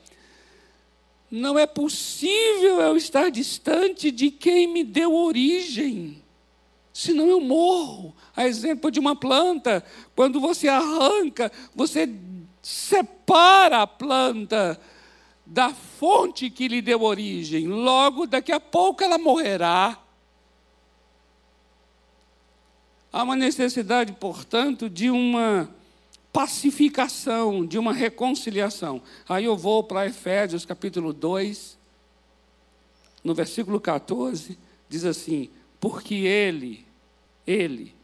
não 1.31 1.59
é 1.59 1.67
possível 1.67 2.81
eu 2.81 2.97
estar 2.97 3.31
distante 3.31 4.11
de 4.11 4.31
quem 4.31 4.69
me 4.69 4.85
deu 4.85 5.13
origem, 5.13 6.23
senão 6.93 7.27
eu 7.27 7.41
morro. 7.41 8.15
A 8.37 8.47
exemplo 8.47 8.91
de 8.91 9.01
uma 9.01 9.17
planta, 9.17 9.85
quando 10.15 10.41
você 10.41 10.69
arranca, 10.69 11.51
você 11.75 12.09
separa 12.63 13.83
a 13.83 13.87
planta 13.87 14.81
da 15.47 15.71
fonte 15.75 16.49
que 16.49 16.69
lhe 16.69 16.81
deu 16.81 17.03
origem. 17.03 17.67
Logo, 17.67 18.27
daqui 18.27 18.53
a 18.53 18.61
pouco 18.61 19.03
ela 19.03 19.19
morrerá. 19.19 19.99
Há 23.13 23.23
uma 23.23 23.37
necessidade, 23.37 24.13
portanto, 24.15 24.89
de 24.89 25.11
uma 25.11 25.71
pacificação, 26.33 27.65
de 27.65 27.79
uma 27.79 27.93
reconciliação. 27.93 29.01
Aí 29.29 29.45
eu 29.45 29.57
vou 29.57 29.85
para 29.85 30.07
Efésios 30.07 30.65
capítulo 30.65 31.13
2, 31.13 31.79
no 33.23 33.35
versículo 33.35 33.81
14, 33.81 34.59
diz 34.89 35.05
assim: 35.05 35.49
Porque 35.79 36.15
Ele, 36.15 36.85
Ele 37.47 37.95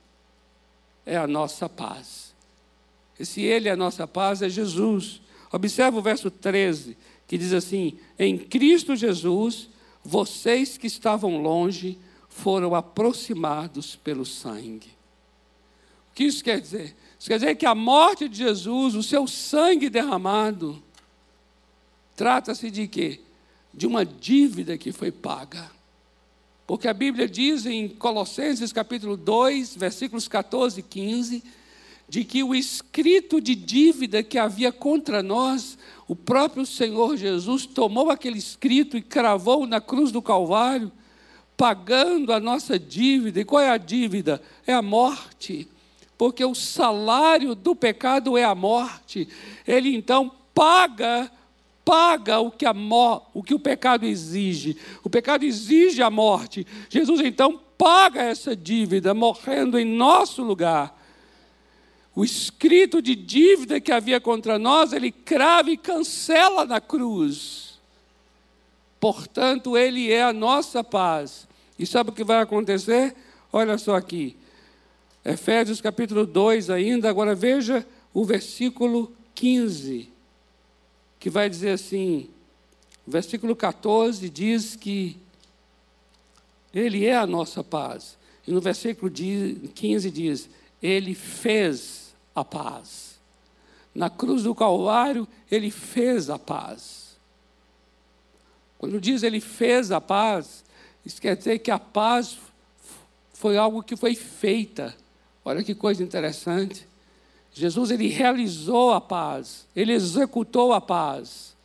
é 1.05 1.17
a 1.17 1.27
nossa 1.27 1.69
paz. 1.69 2.33
Esse 3.19 3.43
Ele 3.43 3.69
é 3.69 3.73
a 3.73 3.77
nossa 3.77 4.07
paz 4.07 4.43
é 4.43 4.49
Jesus. 4.49 5.21
Observa 5.51 5.99
o 5.99 6.03
verso 6.03 6.31
13 6.31 6.97
que 7.31 7.39
diz 7.39 7.53
assim: 7.53 7.97
Em 8.19 8.37
Cristo 8.37 8.97
Jesus, 8.97 9.69
vocês 10.05 10.77
que 10.77 10.89
estavam 10.89 11.41
longe 11.41 11.97
foram 12.29 12.75
aproximados 12.75 13.95
pelo 13.95 14.27
sangue. 14.27 14.89
O 16.11 16.15
que 16.17 16.25
isso 16.25 16.43
quer 16.43 16.61
dizer? 16.61 16.97
Isso 17.17 17.29
quer 17.29 17.39
dizer 17.39 17.55
que 17.55 17.67
a 17.67 17.73
morte 17.73 18.29
de 18.29 18.39
Jesus, 18.39 18.97
o 18.97 19.03
seu 19.05 19.29
sangue 19.29 19.89
derramado, 19.89 20.83
trata-se 22.17 22.69
de 22.69 22.89
quê? 22.89 23.21
De 23.73 23.87
uma 23.87 24.05
dívida 24.05 24.77
que 24.77 24.91
foi 24.91 25.13
paga. 25.13 25.71
Porque 26.67 26.89
a 26.89 26.93
Bíblia 26.93 27.29
diz 27.29 27.65
em 27.65 27.89
Colossenses 27.89 28.73
capítulo 28.73 29.17
2, 29.17 29.77
versículos 29.77 30.27
14 30.27 30.81
e 30.81 30.83
15, 30.83 31.45
de 32.11 32.25
que 32.25 32.43
o 32.43 32.57
escrito 32.57 33.41
de 33.41 33.55
dívida 33.55 34.21
que 34.21 34.37
havia 34.37 34.73
contra 34.73 35.23
nós, 35.23 35.79
o 36.09 36.17
próprio 36.17 36.67
Senhor 36.67 37.17
Jesus 37.17 37.67
tomou 37.67 38.11
aquele 38.11 38.37
escrito 38.37 38.97
e 38.97 39.01
cravou 39.01 39.65
na 39.65 39.81
cruz 39.81 40.11
do 40.11 40.21
Calvário, 40.21 40.91
pagando 41.57 42.33
a 42.33 42.41
nossa 42.41 42.77
dívida. 42.77 43.41
E 43.41 43.45
qual 43.45 43.63
é 43.63 43.71
a 43.71 43.77
dívida? 43.77 44.43
É 44.67 44.73
a 44.73 44.83
morte. 44.83 45.69
Porque 46.19 46.45
o 46.45 46.53
salário 46.53 47.55
do 47.55 47.77
pecado 47.77 48.37
é 48.37 48.43
a 48.43 48.57
morte. 48.57 49.29
Ele 49.65 49.95
então 49.95 50.33
paga 50.53 51.31
paga 51.85 52.41
o 52.41 52.51
que, 52.51 52.67
a 52.67 52.75
o 53.33 53.43
que 53.43 53.55
o 53.55 53.59
pecado 53.59 54.05
exige. 54.05 54.77
O 55.05 55.09
pecado 55.09 55.45
exige 55.45 56.03
a 56.03 56.11
morte. 56.11 56.67
Jesus 56.89 57.21
então 57.21 57.59
paga 57.79 58.23
essa 58.23 58.55
dívida, 58.55 59.15
morrendo 59.15 59.79
em 59.79 59.85
nosso 59.85 60.43
lugar. 60.43 61.00
O 62.15 62.25
escrito 62.25 63.01
de 63.01 63.15
dívida 63.15 63.81
que 63.81 63.93
havia 63.93 64.21
contra 64.21 64.59
nós, 64.59 64.93
ele 64.93 65.11
crava 65.13 65.71
e 65.71 65.77
cancela 65.77 66.65
na 66.65 66.81
cruz. 66.81 67.79
Portanto, 68.99 69.77
ele 69.77 70.13
é 70.13 70.23
a 70.23 70.33
nossa 70.33 70.83
paz. 70.83 71.47
E 71.79 71.87
sabe 71.87 72.11
o 72.11 72.13
que 72.13 72.25
vai 72.25 72.43
acontecer? 72.43 73.15
Olha 73.53 73.79
só 73.79 73.97
aqui. 73.97 74.37
Efésios 75.25 75.81
capítulo 75.81 76.27
2 76.27 76.71
ainda, 76.71 77.09
agora 77.09 77.35
veja 77.35 77.87
o 78.13 78.25
versículo 78.25 79.13
15 79.35 80.11
que 81.21 81.29
vai 81.29 81.51
dizer 81.51 81.73
assim, 81.73 82.31
o 83.07 83.11
versículo 83.11 83.55
14 83.55 84.29
diz 84.31 84.75
que 84.75 85.19
Ele 86.75 87.05
é 87.05 87.15
a 87.15 87.27
nossa 87.27 87.63
paz. 87.63 88.17
E 88.49 88.51
no 88.51 88.61
versículo 88.61 89.13
15 89.13 90.11
diz: 90.11 90.49
Ele 90.83 91.15
fez 91.15 92.15
a 92.35 92.45
paz. 92.45 93.19
Na 93.95 94.09
cruz 94.09 94.45
do 94.45 94.55
Calvário, 94.55 95.27
Ele 95.51 95.71
fez 95.71 96.31
a 96.31 96.39
paz. 96.39 97.17
Quando 98.79 99.01
diz 99.01 99.23
Ele 99.23 99.41
fez 99.41 99.91
a 99.91 100.01
paz, 100.01 100.65
isso 101.05 101.21
quer 101.21 101.37
dizer 101.37 101.59
que 101.59 101.71
a 101.71 101.79
paz 101.79 102.39
foi 103.33 103.57
algo 103.57 103.83
que 103.83 103.97
foi 103.97 104.15
feita. 104.15 104.95
Olha 105.45 105.65
que 105.65 105.75
coisa 105.75 106.03
interessante. 106.03 106.87
Jesus 107.53 107.91
ele 107.91 108.07
realizou 108.07 108.93
a 108.93 109.01
paz, 109.01 109.67
ele 109.75 109.93
executou 109.93 110.73
a 110.73 110.81
paz. 110.81 111.57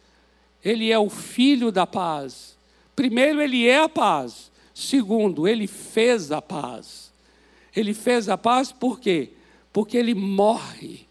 Ele 0.63 0.91
é 0.91 0.97
o 0.97 1.09
filho 1.09 1.71
da 1.71 1.85
paz. 1.85 2.57
Primeiro, 2.95 3.39
ele 3.39 3.67
é 3.67 3.83
a 3.83 3.89
paz. 3.89 4.51
Segundo, 4.73 5.47
ele 5.47 5.67
fez 5.67 6.31
a 6.31 6.41
paz. 6.41 7.11
Ele 7.75 7.93
fez 7.93 8.29
a 8.29 8.37
paz 8.37 8.71
por 8.71 8.99
quê? 8.99 9.31
Porque 9.73 9.97
ele 9.97 10.15
morre. 10.15 11.05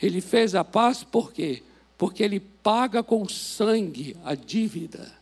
Ele 0.00 0.20
fez 0.20 0.54
a 0.54 0.64
paz 0.64 1.04
por 1.04 1.32
quê? 1.32 1.62
Porque 1.98 2.22
ele 2.22 2.40
paga 2.40 3.02
com 3.02 3.28
sangue 3.28 4.16
a 4.24 4.34
dívida. 4.34 5.12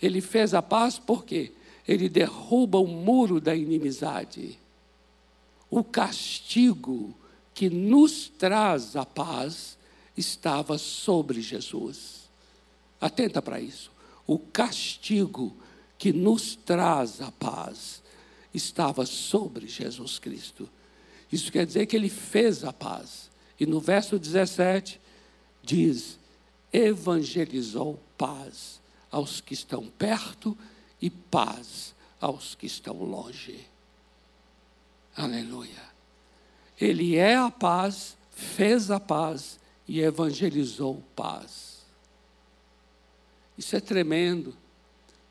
Ele 0.00 0.20
fez 0.20 0.54
a 0.54 0.62
paz 0.62 0.98
por 0.98 1.24
quê? 1.24 1.52
Ele 1.86 2.08
derruba 2.08 2.78
o 2.78 2.86
muro 2.86 3.40
da 3.40 3.54
inimizade. 3.54 4.58
O 5.70 5.84
castigo 5.84 7.14
que 7.52 7.68
nos 7.68 8.28
traz 8.28 8.96
a 8.96 9.04
paz 9.04 9.76
estava 10.16 10.78
sobre 10.78 11.40
Jesus. 11.40 12.28
Atenta 13.00 13.42
para 13.42 13.60
isso. 13.60 13.90
O 14.26 14.38
castigo 14.38 15.54
que 15.98 16.12
nos 16.12 16.56
traz 16.56 17.20
a 17.20 17.30
paz 17.30 18.02
estava 18.54 19.04
sobre 19.04 19.66
Jesus 19.66 20.18
Cristo. 20.18 20.70
Isso 21.30 21.50
quer 21.50 21.66
dizer 21.66 21.86
que 21.86 21.96
ele 21.96 22.08
fez 22.08 22.64
a 22.64 22.72
paz. 22.72 23.30
E 23.58 23.66
no 23.66 23.80
verso 23.80 24.18
17 24.18 25.00
diz: 25.62 26.18
evangelizou 26.72 28.00
paz 28.16 28.80
aos 29.10 29.40
que 29.40 29.54
estão 29.54 29.86
perto 29.86 30.56
e 31.00 31.10
paz 31.10 31.94
aos 32.20 32.54
que 32.54 32.66
estão 32.66 33.02
longe. 33.02 33.66
Aleluia. 35.16 35.94
Ele 36.80 37.16
é 37.16 37.36
a 37.36 37.50
paz, 37.50 38.16
fez 38.30 38.90
a 38.90 38.98
paz 38.98 39.60
e 39.86 40.00
evangelizou 40.00 41.02
paz. 41.14 41.84
Isso 43.56 43.76
é 43.76 43.80
tremendo, 43.80 44.56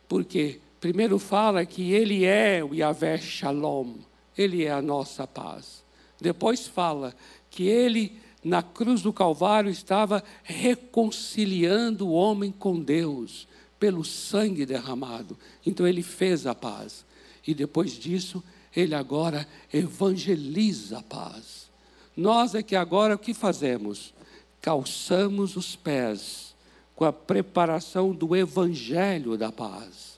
porque 0.08 0.62
primeiro 0.84 1.18
fala 1.18 1.66
que 1.66 1.94
ele 1.94 2.26
é 2.26 2.62
o 2.62 2.76
Yahvé 2.76 3.18
Shalom, 3.18 3.94
ele 4.38 4.66
é 4.66 4.72
a 4.72 4.82
nossa 4.82 5.26
paz. 5.26 5.82
Depois 6.20 6.68
fala 6.68 7.16
que 7.50 7.64
ele, 7.64 8.20
na 8.44 8.62
cruz 8.62 9.02
do 9.02 9.14
Calvário, 9.14 9.72
estava 9.72 10.22
reconciliando 10.44 12.06
o 12.06 12.12
homem 12.12 12.52
com 12.52 12.82
Deus 12.82 13.48
pelo 13.80 14.04
sangue 14.04 14.66
derramado. 14.66 15.38
Então 15.66 15.88
ele 15.88 16.04
fez 16.04 16.46
a 16.46 16.54
paz. 16.54 17.06
E 17.48 17.54
depois 17.54 17.94
disso, 17.94 18.44
ele 18.76 18.94
agora 18.94 19.48
evangeliza 19.74 21.00
a 21.00 21.02
paz. 21.02 21.72
Nós 22.14 22.56
é 22.56 22.62
que 22.62 22.76
agora 22.76 23.16
o 23.16 23.20
que 23.20 23.34
fazemos? 23.34 24.14
Calçamos 24.60 25.56
os 25.56 25.78
pés 25.78 26.54
com 26.94 27.06
a 27.06 27.14
preparação 27.14 28.12
do 28.12 28.36
evangelho 28.36 29.38
da 29.38 29.50
paz. 29.50 30.13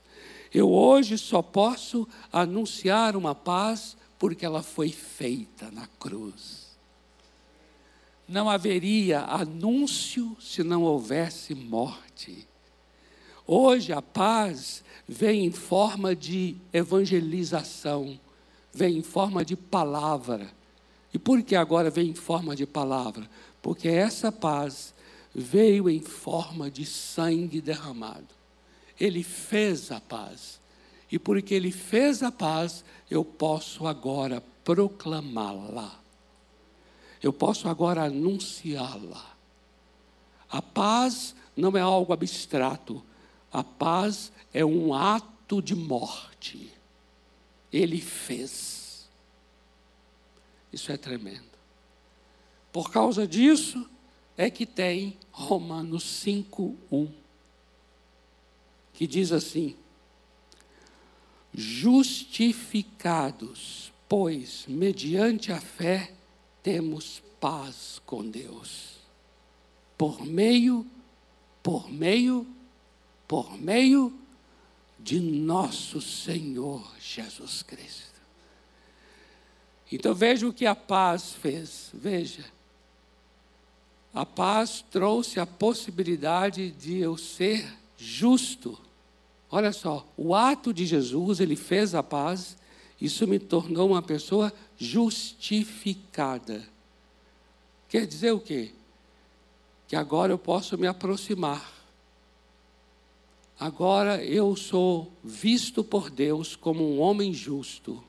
Eu 0.55 0.71
hoje 0.71 1.17
só 1.17 1.41
posso 1.41 2.07
anunciar 2.31 3.15
uma 3.15 3.35
paz 3.35 3.97
porque 4.17 4.45
ela 4.45 4.63
foi 4.63 4.89
feita 4.89 5.69
na 5.71 5.85
cruz. 5.99 6.65
Não 8.27 8.49
haveria 8.49 9.21
anúncio 9.21 10.37
se 10.39 10.63
não 10.63 10.83
houvesse 10.83 11.53
morte. 11.53 12.47
Hoje 13.45 13.91
a 13.91 14.01
paz 14.01 14.83
vem 15.07 15.45
em 15.45 15.51
forma 15.51 16.15
de 16.15 16.55
evangelização 16.71 18.19
vem 18.75 18.97
em 18.97 19.01
forma 19.01 19.43
de 19.45 19.55
palavra. 19.55 20.51
E 21.13 21.17
por 21.17 21.41
que 21.41 21.55
agora 21.55 21.89
vem 21.89 22.09
em 22.09 22.13
forma 22.13 22.55
de 22.55 22.65
palavra? 22.65 23.29
Porque 23.61 23.87
essa 23.87 24.33
paz 24.33 24.93
veio 25.33 25.89
em 25.89 26.01
forma 26.01 26.69
de 26.69 26.85
sangue 26.85 27.61
derramado. 27.61 28.27
Ele 28.99 29.23
fez 29.23 29.91
a 29.91 29.99
paz. 29.99 30.59
E 31.11 31.19
porque 31.19 31.53
ele 31.53 31.71
fez 31.71 32.23
a 32.23 32.31
paz, 32.31 32.83
eu 33.09 33.23
posso 33.23 33.87
agora 33.87 34.41
proclamá-la. 34.63 35.99
Eu 37.21 37.31
posso 37.31 37.67
agora 37.67 38.03
anunciá-la. 38.03 39.35
A 40.49 40.61
paz 40.61 41.35
não 41.55 41.75
é 41.77 41.81
algo 41.81 42.13
abstrato. 42.13 43.03
A 43.51 43.63
paz 43.63 44.31
é 44.53 44.65
um 44.65 44.93
ato 44.93 45.61
de 45.61 45.75
morte 45.75 46.75
ele 47.77 47.99
fez. 47.99 49.07
Isso 50.71 50.91
é 50.91 50.97
tremendo. 50.97 51.43
Por 52.71 52.89
causa 52.91 53.27
disso 53.27 53.89
é 54.37 54.49
que 54.49 54.65
tem 54.65 55.17
Romanos 55.31 56.03
5:1, 56.03 57.09
que 58.95 59.05
diz 59.05 59.31
assim: 59.31 59.75
Justificados, 61.53 63.93
pois 64.09 64.65
mediante 64.67 65.51
a 65.51 65.61
fé 65.61 66.11
temos 66.63 67.21
paz 67.39 68.01
com 68.05 68.27
Deus. 68.27 68.95
Por 69.97 70.25
meio 70.25 70.85
por 71.61 71.91
meio 71.91 72.47
por 73.27 73.57
meio 73.57 74.13
de 74.99 75.19
nosso 75.19 75.99
Senhor 75.99 76.93
Jesus 76.99 77.63
Cristo. 77.63 78.21
Então 79.91 80.13
veja 80.13 80.47
o 80.47 80.53
que 80.53 80.65
a 80.65 80.75
paz 80.75 81.33
fez, 81.33 81.89
veja. 81.93 82.45
A 84.13 84.25
paz 84.25 84.83
trouxe 84.91 85.39
a 85.39 85.45
possibilidade 85.45 86.71
de 86.71 86.97
eu 86.97 87.17
ser 87.17 87.67
justo. 87.97 88.79
Olha 89.49 89.71
só, 89.71 90.07
o 90.17 90.33
ato 90.33 90.73
de 90.73 90.85
Jesus, 90.85 91.39
ele 91.39 91.55
fez 91.55 91.95
a 91.95 92.03
paz, 92.03 92.57
isso 92.99 93.27
me 93.27 93.39
tornou 93.39 93.89
uma 93.89 94.01
pessoa 94.01 94.51
justificada. 94.77 96.67
Quer 97.87 98.05
dizer 98.05 98.31
o 98.31 98.39
quê? 98.39 98.71
Que 99.87 99.95
agora 99.95 100.33
eu 100.33 100.37
posso 100.37 100.77
me 100.77 100.87
aproximar 100.87 101.75
Agora 103.59 104.23
eu 104.23 104.55
sou 104.55 105.11
visto 105.23 105.83
por 105.83 106.09
Deus 106.09 106.55
como 106.55 106.83
um 106.83 106.99
homem 106.99 107.33
justo. 107.33 108.03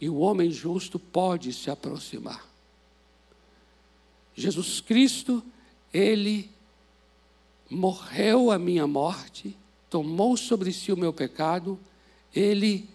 E 0.00 0.08
o 0.08 0.18
homem 0.18 0.50
justo 0.50 0.98
pode 0.98 1.52
se 1.52 1.70
aproximar. 1.70 2.48
Jesus 4.34 4.80
Cristo, 4.80 5.42
ele 5.92 6.50
morreu 7.70 8.50
a 8.50 8.58
minha 8.58 8.86
morte, 8.86 9.56
tomou 9.88 10.36
sobre 10.36 10.72
si 10.72 10.92
o 10.92 10.96
meu 10.96 11.12
pecado, 11.12 11.78
ele 12.34 12.88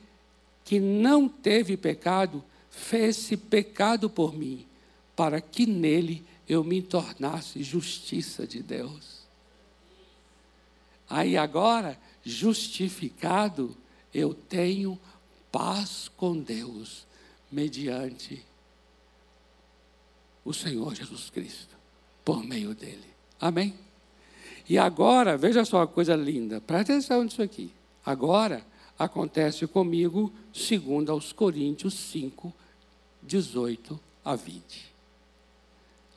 que 0.63 0.79
não 0.79 1.29
teve 1.29 1.77
pecado, 1.77 2.43
fez-se 2.69 3.37
pecado 3.37 4.09
por 4.09 4.35
mim, 4.35 4.65
para 5.15 5.39
que 5.39 5.65
nele 5.65 6.25
eu 6.47 6.63
me 6.63 6.81
tornasse 6.81 7.63
justiça 7.63 8.45
de 8.45 8.61
Deus. 8.61 9.23
Aí 11.09 11.37
agora, 11.37 11.99
justificado, 12.23 13.75
eu 14.13 14.33
tenho 14.33 14.99
paz 15.51 16.09
com 16.17 16.37
Deus, 16.37 17.05
mediante 17.51 18.43
o 20.43 20.53
Senhor 20.53 20.93
Jesus 20.93 21.29
Cristo, 21.29 21.75
por 22.23 22.43
meio 22.43 22.75
dele. 22.75 23.05
Amém? 23.39 23.84
E 24.67 24.77
agora, 24.77 25.37
veja 25.37 25.63
só 25.63 25.83
a 25.83 25.87
coisa 25.87 26.15
linda, 26.15 26.59
presta 26.59 26.93
atenção 26.93 27.23
nisso 27.23 27.41
aqui. 27.41 27.71
Agora 28.05 28.65
acontece 28.97 29.67
comigo, 29.67 30.31
segundo 30.53 31.11
aos 31.11 31.31
Coríntios 31.31 31.93
5, 31.93 32.51
18 33.21 33.99
a 34.23 34.35
20. 34.35 34.93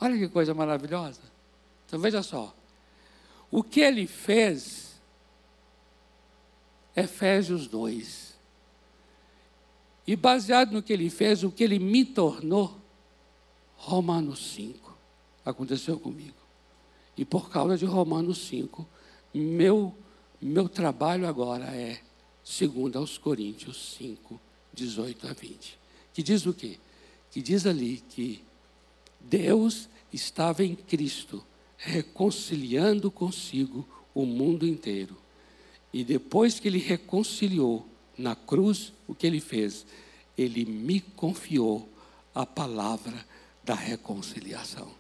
Olha 0.01 0.17
que 0.17 0.29
coisa 0.29 0.55
maravilhosa. 0.55 1.21
Então 1.87 1.99
veja 1.99 2.23
só. 2.23 2.55
O 3.51 3.63
que 3.63 3.81
ele 3.81 4.07
fez, 4.07 5.01
Efésios 6.95 7.67
2. 7.67 8.39
E 10.07 10.17
baseado 10.17 10.73
no 10.73 10.83
que 10.83 10.93
ele 10.93 11.11
fez, 11.11 11.43
o 11.43 11.51
que 11.51 11.65
ele 11.65 11.79
me 11.79 12.05
tornou, 12.05 12.81
Romanos 13.77 14.53
5. 14.53 14.97
Aconteceu 15.45 15.99
comigo. 15.99 16.38
E 17.19 17.25
por 17.25 17.51
causa 17.51 17.77
de 17.77 17.85
Romanos 17.85 18.47
5, 18.47 18.87
meu, 19.35 19.93
meu 20.41 20.69
trabalho 20.69 21.27
agora 21.27 21.65
é 21.65 22.01
segundo 22.45 22.97
aos 22.97 23.19
Coríntios 23.19 23.97
5, 23.99 24.41
18 24.73 25.27
a 25.27 25.33
20. 25.33 25.79
Que 26.15 26.23
diz 26.23 26.47
o 26.47 26.55
quê? 26.55 26.79
Que 27.33 27.43
diz 27.43 27.67
ali 27.67 28.03
que 28.09 28.41
Deus 29.21 29.89
estava 30.13 30.65
em 30.65 30.77
Cristo, 30.77 31.45
reconciliando 31.77 33.11
consigo 33.11 33.87
o 34.15 34.25
mundo 34.25 34.65
inteiro. 34.65 35.17
E 35.93 36.05
depois 36.05 36.61
que 36.61 36.69
ele 36.69 36.79
reconciliou 36.79 37.85
na 38.17 38.37
cruz, 38.37 38.93
o 39.09 39.15
que 39.15 39.27
ele 39.27 39.41
fez? 39.41 39.85
Ele 40.37 40.65
me 40.65 41.01
confiou 41.01 41.89
a 42.33 42.47
palavra 42.47 43.27
da 43.65 43.75
reconciliação. 43.75 44.98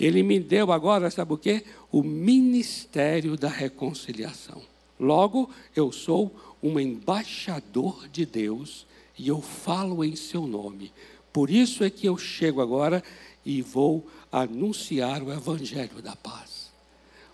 Ele 0.00 0.22
me 0.22 0.40
deu 0.40 0.72
agora, 0.72 1.10
sabe 1.10 1.34
o 1.34 1.36
quê? 1.36 1.62
O 1.92 2.02
ministério 2.02 3.36
da 3.36 3.50
reconciliação. 3.50 4.62
Logo, 4.98 5.50
eu 5.76 5.92
sou 5.92 6.34
um 6.62 6.80
embaixador 6.80 8.08
de 8.08 8.24
Deus 8.24 8.86
e 9.18 9.28
eu 9.28 9.42
falo 9.42 10.02
em 10.02 10.16
seu 10.16 10.46
nome. 10.46 10.90
Por 11.30 11.50
isso 11.50 11.84
é 11.84 11.90
que 11.90 12.06
eu 12.06 12.16
chego 12.16 12.62
agora 12.62 13.04
e 13.44 13.60
vou 13.60 14.08
anunciar 14.32 15.22
o 15.22 15.30
evangelho 15.30 16.00
da 16.00 16.16
paz, 16.16 16.70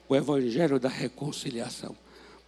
o 0.08 0.16
evangelho 0.16 0.80
da 0.80 0.88
reconciliação, 0.88 1.96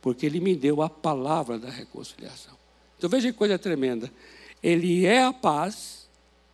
porque 0.02 0.26
ele 0.26 0.40
me 0.40 0.56
deu 0.56 0.82
a 0.82 0.90
palavra 0.90 1.60
da 1.60 1.70
reconciliação. 1.70 2.54
Então 2.96 3.08
veja 3.08 3.30
que 3.30 3.38
coisa 3.38 3.56
tremenda. 3.56 4.12
Ele 4.60 5.06
é 5.06 5.22
a 5.22 5.32
paz, 5.32 6.08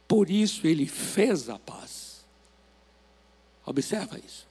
por 0.07 0.29
isso 0.29 0.67
ele 0.67 0.87
fez 0.87 1.49
a 1.49 1.59
paz. 1.59 2.04
Observa 3.67 4.19
isso. 4.19 4.47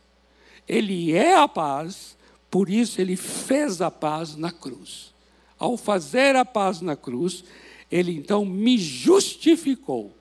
Ele 0.68 1.14
é 1.14 1.36
a 1.36 1.48
paz, 1.48 2.18
por 2.50 2.70
isso 2.70 3.00
ele 3.00 3.16
fez 3.16 3.82
a 3.82 3.92
paz 3.92 4.36
na 4.36 4.52
cruz. 4.52 5.14
Ao 5.58 5.78
fazer 5.78 6.36
a 6.36 6.46
paz 6.46 6.82
na 6.82 6.96
cruz, 6.96 7.44
ele 7.92 8.12
então 8.14 8.46
me 8.46 8.78
justificou. 8.78 10.12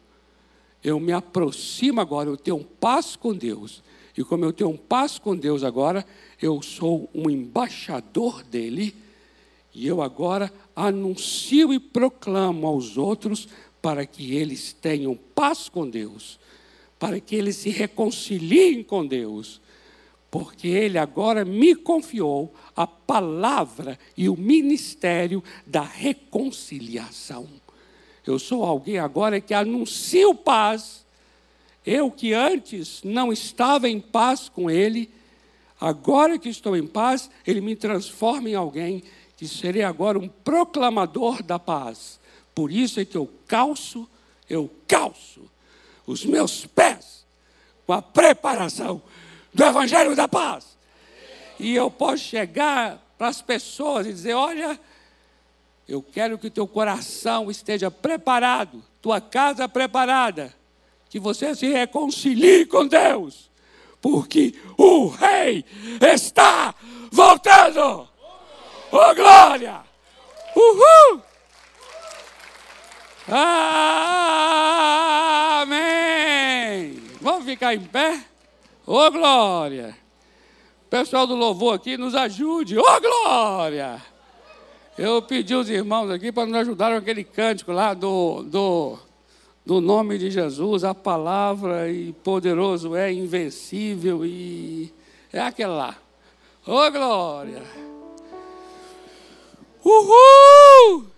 Eu 0.83 0.99
me 0.99 1.13
aproximo 1.13 2.01
agora, 2.01 2.29
eu 2.29 2.37
tenho 2.37 2.63
paz 2.63 3.17
com 3.17 3.35
Deus. 3.35 3.83
E 4.17 4.23
como 4.23 4.45
eu 4.45 4.53
tenho 4.53 4.77
paz 4.77 5.19
com 5.19 5.35
Deus 5.35 5.63
agora, 5.63 6.05
eu 6.41 6.61
sou 6.61 7.09
um 7.15 7.31
embaixador 7.31 8.43
dele. 8.43 8.95
E 9.75 9.87
eu 9.87 10.03
agora 10.03 10.53
anuncio 10.77 11.73
e 11.73 11.79
proclamo 11.79 12.67
aos 12.67 12.99
outros 12.99 13.49
para 13.81 14.05
que 14.05 14.35
eles 14.35 14.73
tenham 14.73 15.17
paz 15.35 15.69
com 15.69 15.89
Deus 15.89 16.39
para 17.03 17.19
que 17.19 17.35
eles 17.35 17.57
se 17.57 17.69
reconciliem 17.69 18.81
com 18.81 19.05
Deus, 19.05 19.61
porque 20.31 20.69
Ele 20.69 20.97
agora 20.97 21.45
me 21.45 21.75
confiou 21.75 22.55
a 22.77 22.87
palavra 22.87 23.99
e 24.17 24.29
o 24.29 24.37
ministério 24.37 25.43
da 25.67 25.83
reconciliação. 25.83 27.49
Eu 28.25 28.39
sou 28.39 28.63
alguém 28.63 28.99
agora 29.01 29.41
que 29.41 29.53
anuncio 29.53 30.33
paz. 30.33 31.05
Eu 31.85 32.09
que 32.09 32.35
antes 32.35 33.03
não 33.03 33.33
estava 33.33 33.89
em 33.89 33.99
paz 33.99 34.49
com 34.49 34.71
Ele, 34.71 35.11
agora 35.81 36.39
que 36.39 36.51
estou 36.51 36.77
em 36.77 36.87
paz, 36.87 37.29
Ele 37.45 37.61
me 37.61 37.75
transforma 37.75 38.49
em 38.49 38.55
alguém 38.55 39.03
que 39.37 39.49
serei 39.49 39.83
agora 39.83 40.21
um 40.21 40.29
proclamador 40.29 41.43
da 41.43 41.59
paz. 41.59 42.21
Por 42.55 42.71
isso 42.71 43.01
é 43.01 43.05
que 43.05 43.17
eu 43.17 43.29
calço, 43.49 44.09
eu 44.49 44.71
calço 44.87 45.51
os 46.07 46.25
meus 46.25 46.67
pés 46.67 47.25
com 47.87 47.93
a 47.93 48.03
preparação 48.03 49.03
do 49.53 49.65
Evangelho 49.65 50.17
da 50.17 50.27
Paz. 50.29 50.77
E 51.59 51.75
eu 51.75 51.91
posso 51.91 52.25
chegar 52.25 52.99
para 53.19 53.29
as 53.29 53.43
pessoas 53.43 54.07
e 54.07 54.13
dizer: 54.13 54.35
olha, 54.35 54.79
eu 55.89 56.03
quero 56.03 56.39
que 56.39 56.47
o 56.47 56.51
teu 56.51 56.67
coração 56.67 57.51
esteja 57.51 57.91
preparado, 57.91 58.83
tua 59.01 59.21
casa 59.21 59.69
preparada, 59.69 60.55
que 61.09 61.21
você 61.21 61.55
se 61.55 61.69
reconcilie 61.69 62.67
com 62.67 62.87
Deus, 62.87 63.51
porque 64.01 64.55
o 64.77 65.09
Rei 65.09 65.65
está 66.01 66.75
voltando. 67.11 68.09
Oh, 68.91 69.15
glória! 69.15 69.81
Uhul! 70.55 71.23
Amém! 75.65 75.92
Vamos 77.23 77.45
ficar 77.45 77.73
em 77.73 77.85
pé? 77.85 78.21
Ô 78.85 78.97
oh, 78.97 79.11
glória! 79.13 79.97
Pessoal 80.91 81.25
do 81.25 81.37
louvor 81.37 81.77
aqui 81.77 81.97
nos 81.97 82.17
ajude. 82.17 82.77
Ô 82.77 82.83
oh, 82.83 83.01
glória! 83.01 84.03
Eu 84.99 85.23
pedi 85.23 85.55
os 85.55 85.71
irmãos 85.71 86.11
aqui 86.11 86.33
para 86.33 86.47
nos 86.47 86.57
ajudar 86.57 86.91
com 86.91 86.97
aquele 86.97 87.23
cântico 87.23 87.71
lá 87.71 87.95
do, 87.95 88.43
do, 88.43 88.99
do 89.65 89.81
nome 89.81 90.19
de 90.19 90.33
Jesus, 90.33 90.83
a 90.83 90.93
palavra 90.93 91.89
e 91.89 92.13
poderoso 92.13 92.97
é 92.97 93.13
invencível 93.13 94.27
e 94.27 94.93
é 95.33 95.43
aquele 95.43 95.71
lá. 95.71 95.97
Ô 96.67 96.73
oh, 96.73 96.91
glória! 96.91 97.63
Uhul! 99.85 101.12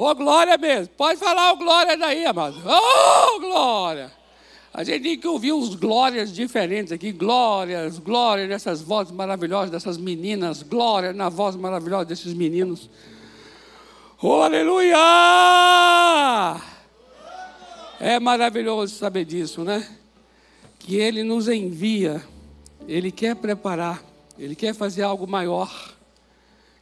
Ô, 0.00 0.10
oh, 0.10 0.14
glória 0.14 0.56
mesmo. 0.56 0.94
Pode 0.96 1.18
falar 1.18 1.50
o 1.50 1.54
oh, 1.54 1.56
glória 1.56 1.96
daí, 1.96 2.24
amado. 2.24 2.56
Ô, 2.64 3.34
oh, 3.34 3.40
glória. 3.40 4.12
A 4.72 4.84
gente 4.84 5.02
tem 5.02 5.18
que 5.18 5.26
ouvir 5.26 5.52
uns 5.52 5.74
glórias 5.74 6.32
diferentes 6.32 6.92
aqui. 6.92 7.10
Glórias, 7.10 7.98
glórias 7.98 8.48
nessas 8.48 8.80
vozes 8.80 9.12
maravilhosas 9.12 9.72
dessas 9.72 9.98
meninas. 9.98 10.62
Glória 10.62 11.12
na 11.12 11.28
voz 11.28 11.56
maravilhosa 11.56 12.04
desses 12.04 12.32
meninos. 12.32 12.88
Oh, 14.22 14.40
aleluia! 14.40 14.96
É 17.98 18.20
maravilhoso 18.20 18.94
saber 18.94 19.24
disso, 19.24 19.64
né? 19.64 19.84
Que 20.78 20.94
Ele 20.94 21.24
nos 21.24 21.48
envia, 21.48 22.22
Ele 22.86 23.10
quer 23.10 23.34
preparar, 23.34 24.00
Ele 24.38 24.54
quer 24.54 24.76
fazer 24.76 25.02
algo 25.02 25.26
maior. 25.26 25.92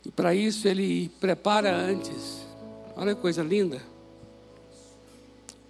E 0.05 0.11
para 0.11 0.35
isso 0.35 0.69
Ele 0.69 1.09
prepara 1.19 1.75
antes. 1.75 2.46
Olha 2.97 3.15
que 3.15 3.21
coisa 3.21 3.43
linda. 3.43 3.83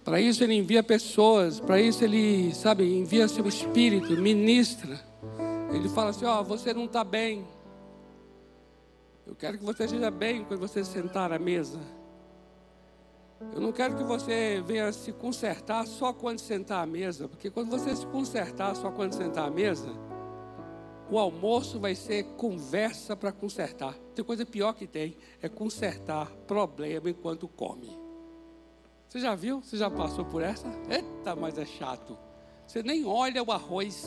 Para 0.03 0.21
isso 0.21 0.41
ele 0.41 0.53
envia 0.53 0.81
pessoas, 0.81 1.59
para 1.59 1.81
isso 1.81 2.01
ele, 2.01 2.55
sabe, 2.55 2.97
envia 2.97 3.27
seu 3.27 3.45
espírito, 3.45 4.13
ministra. 4.13 4.97
Ele 5.73 5.89
fala 5.89 6.11
assim: 6.11 6.23
Ó, 6.23 6.39
oh, 6.39 6.43
você 6.45 6.73
não 6.73 6.85
está 6.85 7.03
bem. 7.03 7.45
Eu 9.25 9.35
quero 9.35 9.57
que 9.57 9.65
você 9.65 9.83
esteja 9.83 10.09
bem 10.09 10.45
quando 10.45 10.61
você 10.61 10.85
sentar 10.85 11.33
à 11.33 11.37
mesa. 11.37 11.77
Eu 13.53 13.59
não 13.59 13.73
quero 13.73 13.97
que 13.97 14.03
você 14.03 14.63
venha 14.65 14.91
se 14.93 15.11
consertar 15.11 15.85
só 15.85 16.13
quando 16.13 16.39
sentar 16.39 16.83
à 16.83 16.85
mesa, 16.85 17.27
porque 17.27 17.49
quando 17.49 17.69
você 17.69 17.93
se 17.93 18.05
consertar 18.05 18.73
só 18.77 18.89
quando 18.89 19.13
sentar 19.13 19.47
à 19.47 19.51
mesa, 19.51 19.89
o 21.09 21.17
almoço 21.17 21.79
vai 21.79 21.95
ser 21.95 22.23
conversa 22.35 23.15
para 23.15 23.31
consertar. 23.31 23.93
Tem 24.13 24.23
coisa 24.23 24.45
pior 24.45 24.73
que 24.73 24.85
tem, 24.85 25.17
é 25.41 25.47
consertar 25.47 26.29
problema 26.45 27.09
enquanto 27.09 27.47
come. 27.47 27.97
Você 29.07 29.19
já 29.19 29.33
viu? 29.35 29.61
Você 29.61 29.77
já 29.77 29.89
passou 29.89 30.25
por 30.25 30.41
essa? 30.41 30.67
Eita, 30.89 31.35
mas 31.35 31.57
é 31.57 31.65
chato. 31.65 32.17
Você 32.65 32.83
nem 32.83 33.05
olha 33.05 33.41
o 33.41 33.51
arroz. 33.51 34.05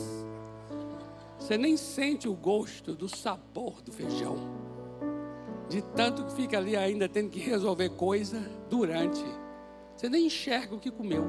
Você 1.39 1.57
nem 1.57 1.75
sente 1.75 2.29
o 2.29 2.35
gosto 2.35 2.95
do 2.95 3.09
sabor 3.09 3.81
do 3.81 3.91
feijão. 3.91 4.37
De 5.67 5.81
tanto 5.81 6.23
que 6.25 6.33
fica 6.33 6.57
ali 6.57 6.77
ainda 6.77 7.09
tendo 7.09 7.31
que 7.31 7.39
resolver 7.39 7.89
coisa 7.89 8.39
durante. 8.69 9.23
Você 9.95 10.07
nem 10.07 10.27
enxerga 10.27 10.75
o 10.75 10.79
que 10.79 10.91
comeu. 10.91 11.25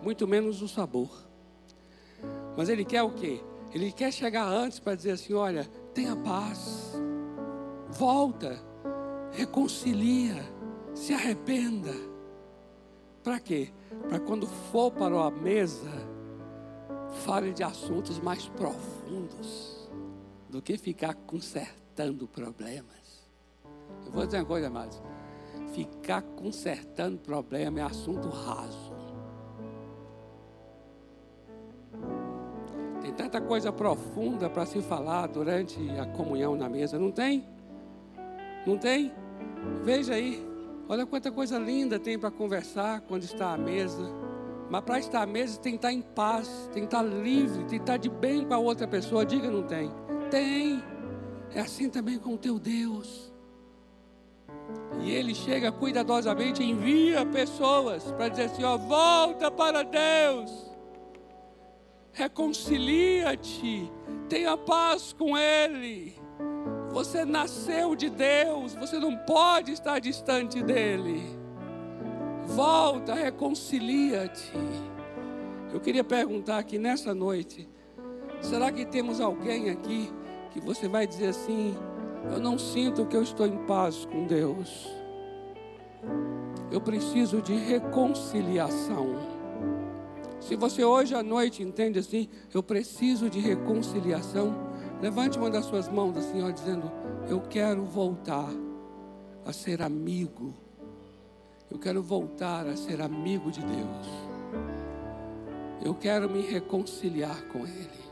Muito 0.00 0.28
menos 0.28 0.62
o 0.62 0.68
sabor. 0.68 1.10
Mas 2.56 2.68
ele 2.68 2.84
quer 2.84 3.02
o 3.02 3.10
quê? 3.10 3.40
Ele 3.74 3.90
quer 3.90 4.12
chegar 4.12 4.46
antes 4.46 4.78
para 4.78 4.94
dizer 4.94 5.10
assim: 5.10 5.34
olha, 5.34 5.64
tenha 5.92 6.14
paz. 6.14 6.92
Volta. 7.90 8.56
Reconcilia. 9.32 10.36
Se 10.94 11.12
arrependa. 11.12 11.92
Para 13.24 13.40
quê? 13.40 13.72
Para 14.08 14.20
quando 14.20 14.46
for 14.46 14.92
para 14.92 15.18
a 15.24 15.30
mesa, 15.30 15.90
fale 17.24 17.52
de 17.52 17.64
assuntos 17.64 18.20
mais 18.20 18.46
profundos 18.48 19.90
do 20.48 20.62
que 20.62 20.78
ficar 20.78 21.14
consertando 21.14 22.28
problemas. 22.28 23.28
Eu 24.06 24.12
vou 24.12 24.24
dizer 24.24 24.38
uma 24.38 24.44
coisa, 24.44 24.68
amados. 24.68 25.02
Ficar 25.72 26.22
consertando 26.22 27.18
problema 27.18 27.80
é 27.80 27.82
assunto 27.82 28.28
raso. 28.28 28.93
Tanta 33.16 33.40
coisa 33.40 33.72
profunda 33.72 34.48
para 34.50 34.66
se 34.66 34.80
falar 34.82 35.28
durante 35.28 35.78
a 35.98 36.06
comunhão 36.06 36.56
na 36.56 36.68
mesa, 36.68 36.98
não 36.98 37.10
tem? 37.10 37.44
Não 38.66 38.76
tem? 38.76 39.12
Veja 39.82 40.14
aí, 40.14 40.44
olha 40.88 41.06
quanta 41.06 41.30
coisa 41.30 41.58
linda 41.58 41.98
tem 41.98 42.18
para 42.18 42.30
conversar 42.30 43.00
quando 43.02 43.24
está 43.24 43.52
à 43.52 43.58
mesa. 43.58 44.10
Mas 44.70 44.82
para 44.82 44.98
estar 44.98 45.22
à 45.22 45.26
mesa 45.26 45.58
tem 45.58 45.72
que 45.72 45.78
estar 45.78 45.92
em 45.92 46.00
paz, 46.00 46.48
tem 46.72 46.82
que 46.82 46.86
estar 46.86 47.02
livre, 47.02 47.58
tem 47.64 47.68
que 47.68 47.76
estar 47.76 47.96
de 47.96 48.08
bem 48.08 48.44
com 48.44 48.54
a 48.54 48.58
outra 48.58 48.86
pessoa. 48.88 49.24
Diga, 49.24 49.50
não 49.50 49.62
tem? 49.62 49.90
Tem. 50.30 50.82
É 51.54 51.60
assim 51.60 51.88
também 51.88 52.18
com 52.18 52.34
o 52.34 52.38
teu 52.38 52.58
Deus. 52.58 53.32
E 55.00 55.10
ele 55.10 55.34
chega 55.34 55.70
cuidadosamente, 55.70 56.62
envia 56.62 57.26
pessoas 57.26 58.04
para 58.12 58.28
dizer 58.28 58.44
assim: 58.44 58.64
ó, 58.64 58.76
volta 58.76 59.50
para 59.50 59.82
Deus, 59.82 60.50
reconcilia-te, 62.14 63.90
tenha 64.28 64.56
paz 64.56 65.12
com 65.12 65.36
Ele. 65.36 66.14
Você 66.90 67.24
nasceu 67.24 67.96
de 67.96 68.08
Deus, 68.08 68.74
você 68.74 68.98
não 68.98 69.16
pode 69.16 69.72
estar 69.72 69.98
distante 69.98 70.62
dEle. 70.62 71.22
Volta, 72.46 73.14
reconcilia-te. 73.14 74.52
Eu 75.72 75.80
queria 75.80 76.04
perguntar 76.04 76.58
aqui 76.58 76.78
nessa 76.78 77.12
noite: 77.12 77.68
será 78.40 78.70
que 78.70 78.86
temos 78.86 79.20
alguém 79.20 79.70
aqui 79.70 80.08
que 80.52 80.60
você 80.60 80.86
vai 80.86 81.06
dizer 81.06 81.28
assim? 81.28 81.74
Eu 82.30 82.38
não 82.38 82.58
sinto 82.58 83.04
que 83.06 83.16
eu 83.16 83.22
estou 83.22 83.46
em 83.46 83.66
paz 83.66 84.06
com 84.06 84.24
Deus. 84.26 84.88
Eu 86.70 86.80
preciso 86.80 87.42
de 87.42 87.54
reconciliação. 87.54 89.33
Se 90.44 90.56
você 90.56 90.84
hoje 90.84 91.14
à 91.14 91.22
noite 91.22 91.62
entende 91.62 91.98
assim, 91.98 92.28
eu 92.52 92.62
preciso 92.62 93.30
de 93.30 93.40
reconciliação. 93.40 94.54
Levante 95.00 95.38
uma 95.38 95.48
das 95.48 95.64
suas 95.64 95.88
mãos 95.88 96.14
assim, 96.18 96.42
ó, 96.42 96.50
dizendo: 96.50 96.92
Eu 97.26 97.40
quero 97.40 97.82
voltar 97.86 98.50
a 99.46 99.52
ser 99.54 99.80
amigo. 99.80 100.52
Eu 101.70 101.78
quero 101.78 102.02
voltar 102.02 102.66
a 102.66 102.76
ser 102.76 103.00
amigo 103.00 103.50
de 103.50 103.60
Deus. 103.60 104.06
Eu 105.82 105.94
quero 105.94 106.28
me 106.28 106.42
reconciliar 106.42 107.42
com 107.48 107.60
Ele. 107.60 108.04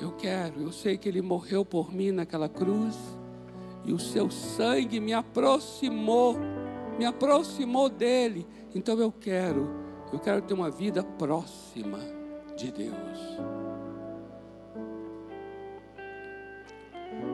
Eu 0.00 0.12
quero, 0.12 0.60
eu 0.60 0.70
sei 0.70 0.96
que 0.96 1.08
Ele 1.08 1.20
morreu 1.20 1.64
por 1.64 1.92
mim 1.92 2.12
naquela 2.12 2.48
cruz. 2.48 2.96
E 3.84 3.92
o 3.92 3.98
seu 3.98 4.30
sangue 4.30 5.00
me 5.00 5.12
aproximou, 5.12 6.36
me 6.96 7.04
aproximou 7.04 7.88
dele. 7.88 8.46
Então 8.72 8.96
eu 9.00 9.10
quero, 9.10 9.81
eu 10.12 10.18
quero 10.18 10.42
ter 10.42 10.52
uma 10.54 10.70
vida 10.70 11.02
próxima 11.02 11.98
de 12.56 12.70
Deus. 12.70 13.18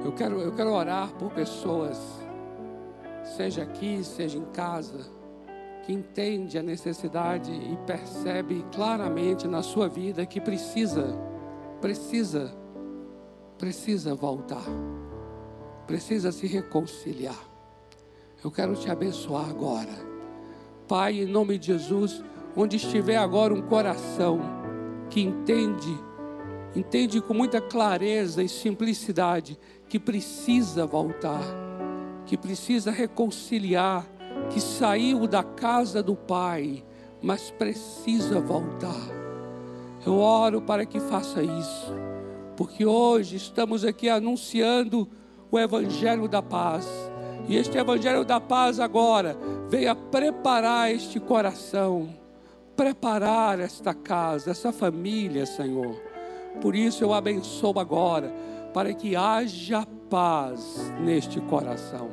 Eu 0.04 0.12
quero, 0.12 0.40
eu 0.40 0.54
quero 0.54 0.72
orar 0.72 1.12
por 1.14 1.32
pessoas, 1.32 1.98
seja 3.36 3.62
aqui, 3.62 4.02
seja 4.04 4.38
em 4.38 4.44
casa, 4.46 5.10
que 5.84 5.92
entende 5.92 6.56
a 6.56 6.62
necessidade 6.62 7.50
e 7.52 7.76
percebe 7.86 8.64
claramente 8.72 9.48
na 9.48 9.62
sua 9.62 9.88
vida 9.88 10.24
que 10.24 10.40
precisa, 10.40 11.18
precisa, 11.80 12.54
precisa 13.58 14.14
voltar, 14.14 14.64
precisa 15.86 16.30
se 16.30 16.46
reconciliar. 16.46 17.42
Eu 18.42 18.52
quero 18.52 18.76
te 18.76 18.88
abençoar 18.88 19.50
agora. 19.50 20.06
Pai, 20.86 21.20
em 21.20 21.26
nome 21.26 21.58
de 21.58 21.66
Jesus, 21.66 22.22
onde 22.60 22.74
estiver 22.74 23.16
agora 23.16 23.54
um 23.54 23.62
coração 23.62 24.40
que 25.08 25.20
entende, 25.20 25.96
entende 26.74 27.20
com 27.20 27.32
muita 27.32 27.60
clareza 27.60 28.42
e 28.42 28.48
simplicidade 28.48 29.56
que 29.88 29.96
precisa 29.96 30.84
voltar, 30.84 31.40
que 32.26 32.36
precisa 32.36 32.90
reconciliar, 32.90 34.04
que 34.50 34.60
saiu 34.60 35.28
da 35.28 35.44
casa 35.44 36.02
do 36.02 36.16
Pai, 36.16 36.84
mas 37.22 37.48
precisa 37.48 38.40
voltar. 38.40 39.06
Eu 40.04 40.18
oro 40.18 40.60
para 40.60 40.84
que 40.84 40.98
faça 40.98 41.40
isso, 41.40 41.94
porque 42.56 42.84
hoje 42.84 43.36
estamos 43.36 43.84
aqui 43.84 44.08
anunciando 44.08 45.08
o 45.48 45.60
Evangelho 45.60 46.26
da 46.26 46.42
Paz. 46.42 46.88
E 47.48 47.56
este 47.56 47.78
Evangelho 47.78 48.24
da 48.24 48.40
Paz 48.40 48.80
agora 48.80 49.38
veio 49.68 49.92
a 49.92 49.94
preparar 49.94 50.90
este 50.90 51.20
coração, 51.20 52.08
preparar 52.78 53.58
esta 53.58 53.92
casa, 53.92 54.52
essa 54.52 54.72
família, 54.72 55.44
Senhor. 55.44 56.00
Por 56.62 56.76
isso 56.76 57.02
eu 57.02 57.12
abençoo 57.12 57.76
agora 57.76 58.32
para 58.72 58.94
que 58.94 59.16
haja 59.16 59.84
paz 60.08 60.92
neste 61.00 61.40
coração. 61.40 62.08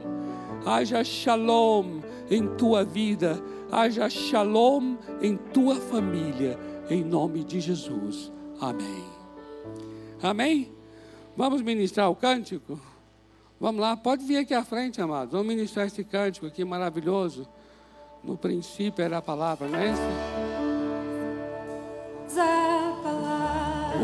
Haja 0.65 1.03
shalom 1.03 2.01
em 2.31 2.47
tua 2.55 2.83
vida, 2.83 3.39
haja 3.71 4.09
shalom 4.09 4.95
em 5.21 5.37
tua 5.37 5.75
família, 5.75 6.57
em 6.89 7.03
nome 7.03 7.43
de 7.43 7.59
Jesus. 7.59 8.31
Amém. 8.59 9.05
Amém? 10.23 10.71
Vamos 11.37 11.61
ministrar 11.61 12.09
o 12.09 12.15
cântico? 12.15 12.79
Vamos 13.59 13.79
lá, 13.79 13.95
pode 13.95 14.25
vir 14.25 14.37
aqui 14.37 14.53
à 14.55 14.65
frente, 14.65 14.99
amados. 14.99 15.31
Vamos 15.31 15.47
ministrar 15.47 15.85
esse 15.85 16.03
cântico 16.03 16.47
aqui 16.47 16.65
maravilhoso. 16.65 17.47
No 18.23 18.35
princípio 18.35 19.05
era 19.05 19.19
a 19.19 19.21
palavra, 19.21 19.67
não 19.67 19.77
é 19.77 19.91
esse? 19.91 20.34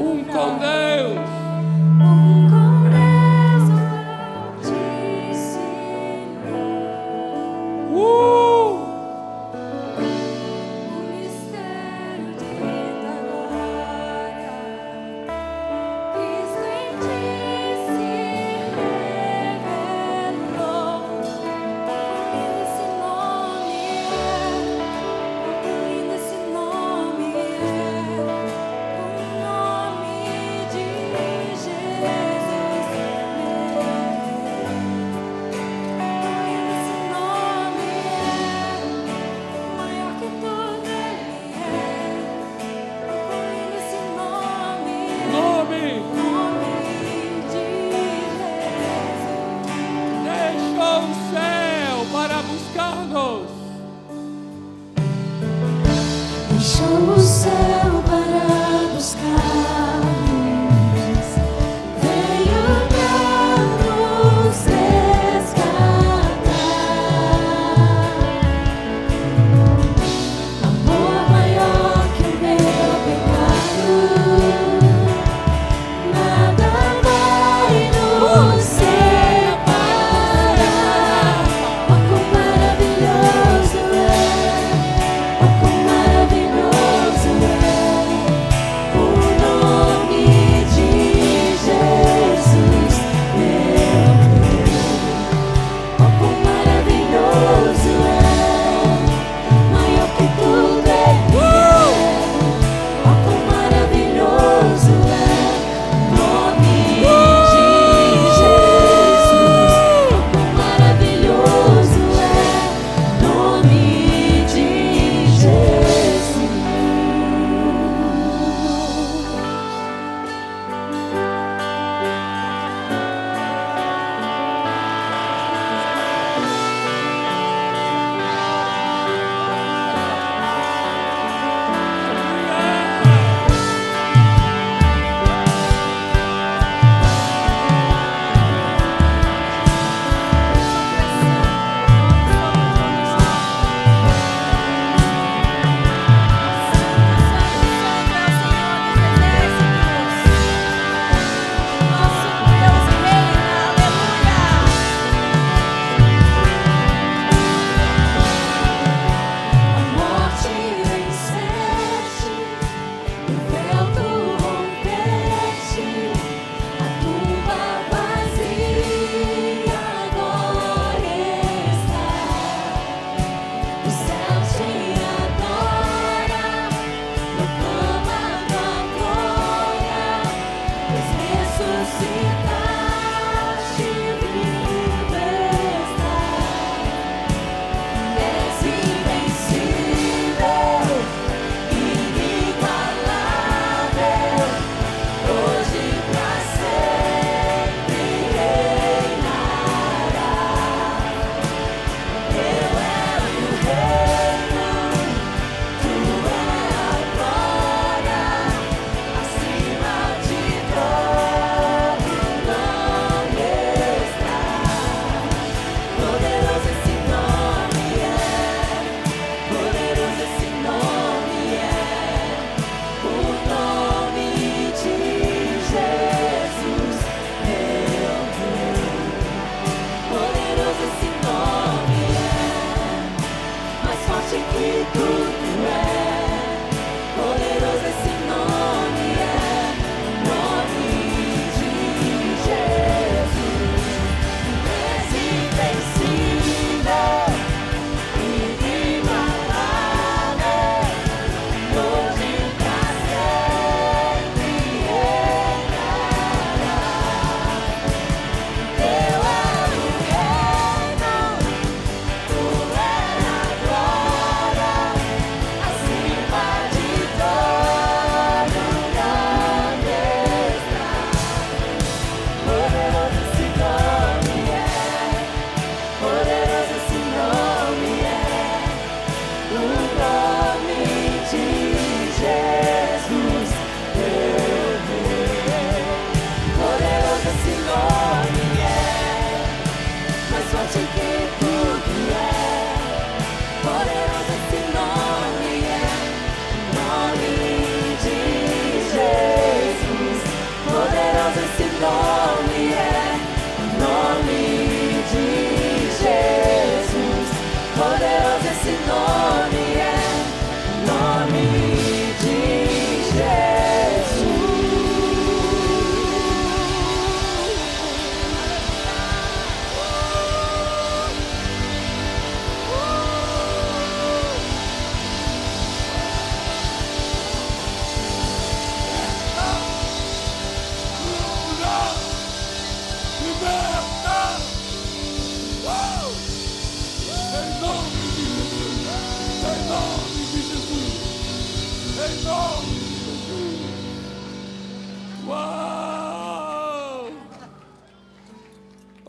Um 0.02 0.24
com 0.24 0.58
Deus. 0.58 1.41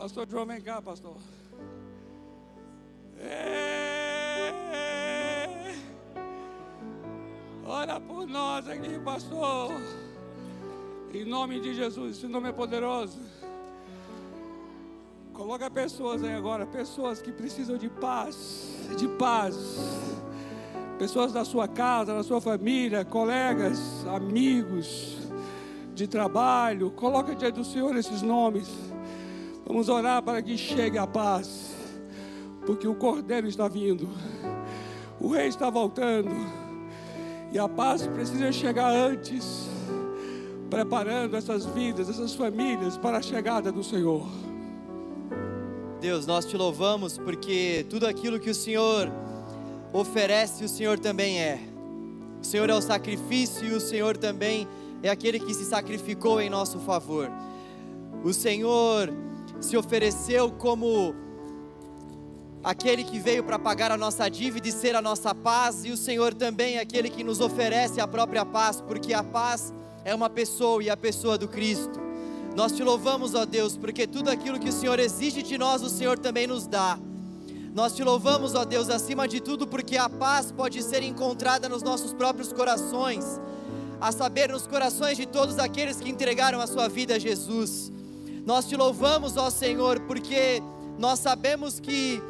Pastor 0.03 0.27
João, 0.29 0.45
vem 0.45 0.61
cá, 0.61 0.83
pastor. 0.83 1.15
É... 3.21 4.53
Ora 7.65 8.01
por 8.01 8.27
nós 8.27 8.67
aqui, 8.67 8.99
pastor. 8.99 9.71
Em 11.15 11.25
nome 11.25 11.61
de 11.61 11.73
Jesus, 11.73 12.17
esse 12.17 12.27
nome 12.27 12.49
é 12.49 12.53
poderoso. 12.53 13.21
Coloca 15.33 15.71
pessoas 15.71 16.25
aí 16.25 16.35
agora, 16.35 16.67
pessoas 16.67 17.23
que 17.23 17.31
precisam 17.31 17.79
de 17.79 17.89
paz, 17.89 18.89
de 18.99 19.07
paz. 19.07 19.55
Pessoas 20.99 21.33
da 21.33 21.45
sua 21.45 21.69
casa, 21.69 22.13
da 22.13 22.25
sua 22.25 22.41
família, 22.41 23.05
colegas, 23.05 24.05
amigos 24.09 25.19
de 25.95 26.09
trabalho. 26.09 26.91
Coloca 26.91 27.37
diante 27.37 27.55
do 27.55 27.65
Senhor 27.65 27.95
esses 27.95 28.21
nomes. 28.21 28.92
Vamos 29.67 29.89
orar 29.89 30.23
para 30.23 30.43
que 30.43 30.59
chegue 30.59 30.99
a 30.99 31.07
paz, 31.07 31.75
porque 32.67 32.87
o 32.87 32.95
Cordeiro 32.95 33.47
está 33.47 33.69
vindo, 33.69 34.09
o 35.21 35.29
Rei 35.29 35.47
está 35.49 35.71
voltando, 35.71 36.31
e 37.53 37.59
a 37.59 37.69
paz 37.69 38.07
precisa 38.07 38.51
chegar 38.53 38.91
antes 38.91 39.69
preparando 40.69 41.37
essas 41.37 41.67
vidas, 41.67 42.09
essas 42.09 42.35
famílias 42.35 42.97
para 42.97 43.19
a 43.19 43.23
chegada 43.23 43.71
do 43.71 43.85
Senhor. 43.85 44.27
Deus, 46.01 46.27
nós 46.27 46.47
te 46.47 46.57
louvamos 46.57 47.19
porque 47.19 47.85
tudo 47.89 48.07
aquilo 48.07 48.41
que 48.41 48.49
o 48.49 48.55
Senhor 48.55 49.13
oferece, 49.93 50.65
o 50.65 50.69
Senhor 50.69 50.99
também 50.99 51.39
é. 51.39 51.61
O 52.41 52.45
Senhor 52.45 52.71
é 52.71 52.75
o 52.75 52.81
sacrifício 52.81 53.69
e 53.69 53.73
o 53.75 53.81
Senhor 53.81 54.17
também 54.17 54.67
é 55.03 55.11
aquele 55.11 55.39
que 55.39 55.53
se 55.53 55.65
sacrificou 55.65 56.41
em 56.41 56.49
nosso 56.49 56.79
favor. 56.79 57.31
O 58.25 58.33
Senhor 58.33 59.13
se 59.63 59.77
ofereceu 59.77 60.51
como 60.51 61.15
aquele 62.63 63.03
que 63.03 63.19
veio 63.19 63.43
para 63.43 63.59
pagar 63.59 63.91
a 63.91 63.97
nossa 63.97 64.29
dívida 64.29 64.69
e 64.69 64.73
ser 64.73 64.95
a 64.95 65.03
nossa 65.03 65.35
paz, 65.35 65.85
e 65.85 65.91
o 65.91 65.97
Senhor 65.97 66.35
também 66.35 66.77
é 66.77 66.81
aquele 66.81 67.11
que 67.11 67.25
nos 67.25 67.41
oferece 67.41 68.01
a 68.01 68.07
própria 68.07 68.45
paz, 68.45 68.81
porque 68.81 69.13
a 69.13 69.23
paz 69.23 69.73
é 70.05 70.15
uma 70.15 70.31
pessoa 70.31 70.83
e 70.83 70.89
a 70.89 70.97
pessoa 70.97 71.37
do 71.37 71.49
Cristo. 71.49 72.01
Nós 72.55 72.73
te 72.73 72.85
louvamos, 72.85 73.35
ó 73.35 73.45
Deus, 73.47 73.77
porque 73.77 74.07
tudo 74.07 74.29
aquilo 74.29 74.59
que 74.61 74.69
o 74.69 74.73
Senhor 74.73 74.99
exige 74.99 75.43
de 75.43 75.57
nós, 75.57 75.83
o 75.83 75.89
Senhor 75.89 76.19
também 76.19 76.47
nos 76.47 76.67
dá. 76.67 76.99
Nós 77.75 77.95
te 77.95 78.05
louvamos, 78.05 78.55
ó 78.55 78.65
Deus, 78.65 78.91
acima 78.91 79.27
de 79.27 79.41
tudo, 79.41 79.67
porque 79.67 79.97
a 79.97 80.09
paz 80.09 80.53
pode 80.53 80.83
ser 80.83 81.03
encontrada 81.03 81.69
nos 81.69 81.83
nossos 81.83 82.13
próprios 82.13 82.53
corações, 82.53 83.41
a 83.99 84.13
saber, 84.13 84.51
nos 84.51 84.67
corações 84.67 85.17
de 85.17 85.27
todos 85.27 85.59
aqueles 85.59 85.97
que 85.97 86.11
entregaram 86.11 86.61
a 86.61 86.67
sua 86.67 86.89
vida 86.89 87.15
a 87.15 87.19
Jesus. 87.19 87.91
Nós 88.45 88.65
te 88.65 88.77
louvamos, 88.77 89.37
ó 89.37 89.51
Senhor, 89.51 90.01
porque 90.01 90.61
nós 90.99 91.21
sabemos 91.21 91.79
que 91.79 92.21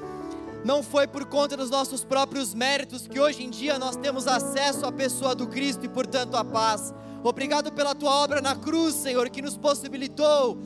não 0.62 0.82
foi 0.82 1.06
por 1.06 1.24
conta 1.24 1.56
dos 1.56 1.70
nossos 1.70 2.04
próprios 2.04 2.52
méritos 2.52 3.08
que 3.08 3.18
hoje 3.18 3.42
em 3.42 3.50
dia 3.50 3.78
nós 3.78 3.96
temos 3.96 4.26
acesso 4.26 4.84
à 4.84 4.92
pessoa 4.92 5.34
do 5.34 5.46
Cristo 5.46 5.86
e, 5.86 5.88
portanto, 5.88 6.36
à 6.36 6.44
paz. 6.44 6.92
Obrigado 7.24 7.72
pela 7.72 7.94
tua 7.94 8.10
obra 8.10 8.42
na 8.42 8.54
cruz, 8.54 8.94
Senhor, 8.94 9.30
que 9.30 9.40
nos 9.40 9.56
possibilitou, 9.56 10.58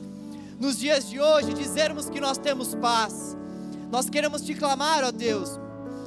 nos 0.59 0.79
dias 0.79 1.09
de 1.09 1.19
hoje, 1.19 1.53
dizermos 1.53 2.09
que 2.09 2.19
nós 2.19 2.37
temos 2.37 2.75
paz. 2.75 3.37
Nós 3.89 4.09
queremos 4.09 4.41
te 4.41 4.53
clamar, 4.53 5.05
ó 5.05 5.11
Deus, 5.11 5.57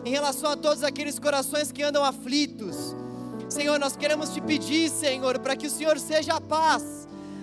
em 0.05 0.11
relação 0.11 0.51
a 0.51 0.57
todos 0.57 0.84
aqueles 0.84 1.18
corações 1.18 1.72
que 1.72 1.82
andam 1.82 2.05
aflitos. 2.05 2.95
Senhor, 3.49 3.78
nós 3.80 3.97
queremos 3.97 4.34
te 4.34 4.41
pedir, 4.41 4.91
Senhor, 4.91 5.38
para 5.38 5.57
que 5.57 5.66
o 5.66 5.70
Senhor 5.70 5.99
seja 5.99 6.34
a 6.34 6.41
paz 6.41 6.99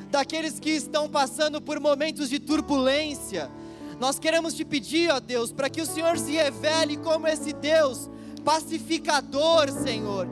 daqueles 0.09 0.59
que 0.59 0.71
estão 0.71 1.09
passando 1.09 1.61
por 1.61 1.79
momentos 1.79 2.29
de 2.29 2.39
turbulência. 2.39 3.49
Nós 3.99 4.19
queremos 4.19 4.53
te 4.53 4.63
pedir, 4.63 5.11
ó 5.11 5.19
Deus, 5.19 5.51
para 5.51 5.69
que 5.69 5.81
o 5.81 5.85
Senhor 5.85 6.17
se 6.17 6.33
revele 6.33 6.97
como 6.97 7.27
esse 7.27 7.53
Deus 7.53 8.09
pacificador, 8.43 9.71
Senhor 9.71 10.27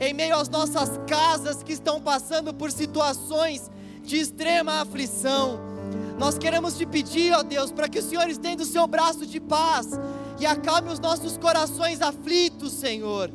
em 0.00 0.14
meio 0.14 0.34
às 0.34 0.48
nossas 0.48 0.98
casas 1.06 1.62
que 1.62 1.74
estão 1.74 2.00
passando 2.00 2.54
por 2.54 2.72
situações 2.72 3.70
de 4.02 4.16
extrema 4.16 4.80
aflição. 4.80 5.60
Nós 6.18 6.38
queremos 6.38 6.76
te 6.76 6.86
pedir, 6.86 7.34
ó 7.34 7.42
Deus, 7.42 7.70
para 7.70 7.88
que 7.88 7.98
o 7.98 8.02
Senhor 8.02 8.26
estenda 8.28 8.62
o 8.62 8.66
seu 8.66 8.86
braço 8.86 9.26
de 9.26 9.38
paz 9.38 9.88
e 10.38 10.46
acalme 10.46 10.90
os 10.90 10.98
nossos 10.98 11.36
corações 11.36 12.00
aflitos, 12.00 12.72
Senhor. 12.72 13.30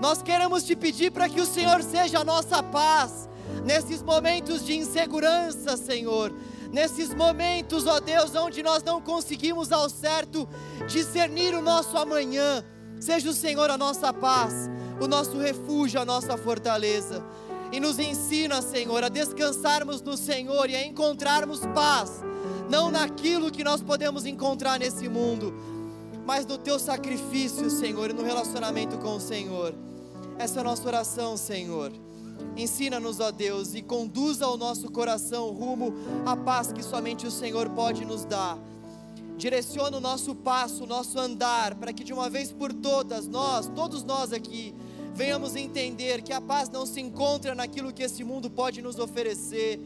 Nós 0.00 0.20
queremos 0.20 0.64
te 0.64 0.74
pedir 0.74 1.12
para 1.12 1.28
que 1.28 1.40
o 1.40 1.46
Senhor 1.46 1.82
seja 1.84 2.18
a 2.18 2.24
nossa 2.24 2.62
paz 2.64 3.28
nesses 3.64 4.02
momentos 4.02 4.64
de 4.64 4.76
insegurança, 4.76 5.76
Senhor. 5.76 6.32
Nesses 6.72 7.14
momentos, 7.14 7.86
ó 7.86 8.00
Deus, 8.00 8.34
onde 8.34 8.62
nós 8.62 8.82
não 8.82 9.00
conseguimos 9.00 9.72
ao 9.72 9.88
certo 9.88 10.48
discernir 10.86 11.54
o 11.54 11.62
nosso 11.62 11.96
amanhã, 11.96 12.64
seja 13.00 13.30
o 13.30 13.32
Senhor 13.32 13.70
a 13.70 13.78
nossa 13.78 14.12
paz 14.12 14.68
o 15.00 15.06
nosso 15.06 15.38
refúgio, 15.38 16.00
a 16.00 16.04
nossa 16.04 16.36
fortaleza. 16.36 17.24
E 17.70 17.80
nos 17.80 17.98
ensina, 17.98 18.62
Senhor, 18.62 19.04
a 19.04 19.08
descansarmos 19.08 20.00
no 20.00 20.16
Senhor 20.16 20.70
e 20.70 20.76
a 20.76 20.86
encontrarmos 20.86 21.60
paz, 21.74 22.22
não 22.68 22.90
naquilo 22.90 23.50
que 23.50 23.62
nós 23.62 23.82
podemos 23.82 24.24
encontrar 24.24 24.78
nesse 24.78 25.08
mundo, 25.08 25.54
mas 26.26 26.46
no 26.46 26.56
teu 26.56 26.78
sacrifício, 26.78 27.70
Senhor, 27.70 28.10
e 28.10 28.14
no 28.14 28.22
relacionamento 28.22 28.96
com 28.98 29.16
o 29.16 29.20
Senhor. 29.20 29.74
Essa 30.38 30.58
é 30.58 30.60
a 30.60 30.64
nossa 30.64 30.86
oração, 30.86 31.36
Senhor. 31.36 31.92
Ensina-nos, 32.58 33.20
ó 33.20 33.30
Deus, 33.30 33.72
e 33.76 33.82
conduza 33.82 34.48
o 34.48 34.56
nosso 34.56 34.90
coração 34.90 35.52
rumo 35.52 35.94
à 36.26 36.36
paz 36.36 36.72
que 36.72 36.82
somente 36.82 37.24
o 37.24 37.30
Senhor 37.30 37.70
pode 37.70 38.04
nos 38.04 38.24
dar. 38.24 38.58
Direciona 39.36 39.96
o 39.96 40.00
nosso 40.00 40.34
passo, 40.34 40.82
o 40.82 40.86
nosso 40.86 41.20
andar, 41.20 41.76
para 41.76 41.92
que 41.92 42.02
de 42.02 42.12
uma 42.12 42.28
vez 42.28 42.50
por 42.50 42.72
todas, 42.72 43.28
nós, 43.28 43.68
todos 43.68 44.02
nós 44.02 44.32
aqui, 44.32 44.74
venhamos 45.14 45.54
entender 45.54 46.20
que 46.20 46.32
a 46.32 46.40
paz 46.40 46.68
não 46.68 46.84
se 46.84 47.00
encontra 47.00 47.54
naquilo 47.54 47.92
que 47.92 48.02
esse 48.02 48.24
mundo 48.24 48.50
pode 48.50 48.82
nos 48.82 48.98
oferecer, 48.98 49.78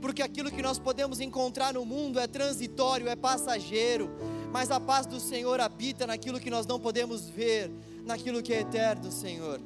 porque 0.00 0.22
aquilo 0.22 0.52
que 0.52 0.62
nós 0.62 0.78
podemos 0.78 1.20
encontrar 1.20 1.74
no 1.74 1.84
mundo 1.84 2.20
é 2.20 2.28
transitório, 2.28 3.08
é 3.08 3.16
passageiro, 3.16 4.08
mas 4.52 4.70
a 4.70 4.78
paz 4.78 5.04
do 5.04 5.18
Senhor 5.18 5.60
habita 5.60 6.06
naquilo 6.06 6.38
que 6.38 6.48
nós 6.48 6.64
não 6.64 6.78
podemos 6.78 7.28
ver, 7.28 7.72
naquilo 8.06 8.40
que 8.40 8.54
é 8.54 8.60
eterno, 8.60 9.10
Senhor. 9.10 9.60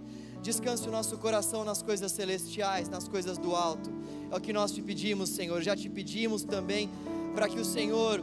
Descanse 0.44 0.86
o 0.86 0.92
nosso 0.92 1.16
coração 1.16 1.64
nas 1.64 1.82
coisas 1.82 2.12
celestiais, 2.12 2.86
nas 2.86 3.08
coisas 3.08 3.38
do 3.38 3.56
alto. 3.56 3.90
É 4.30 4.36
o 4.36 4.38
que 4.38 4.52
nós 4.52 4.72
te 4.72 4.82
pedimos, 4.82 5.30
Senhor. 5.30 5.62
Já 5.62 5.74
te 5.74 5.88
pedimos 5.88 6.44
também 6.44 6.90
para 7.34 7.48
que 7.48 7.58
o 7.58 7.64
Senhor 7.64 8.20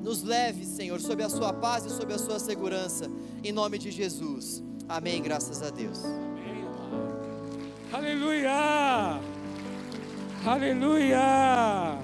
nos 0.00 0.22
leve, 0.22 0.64
Senhor, 0.64 1.00
sob 1.00 1.20
a 1.20 1.28
sua 1.28 1.52
paz 1.52 1.84
e 1.84 1.90
sob 1.90 2.14
a 2.14 2.18
sua 2.18 2.38
segurança, 2.38 3.10
em 3.42 3.50
nome 3.50 3.76
de 3.76 3.90
Jesus. 3.90 4.62
Amém, 4.88 5.20
graças 5.20 5.62
a 5.62 5.70
Deus. 5.70 6.04
Amém, 6.04 6.64
Aleluia! 7.92 9.20
Aleluia! 10.46 11.98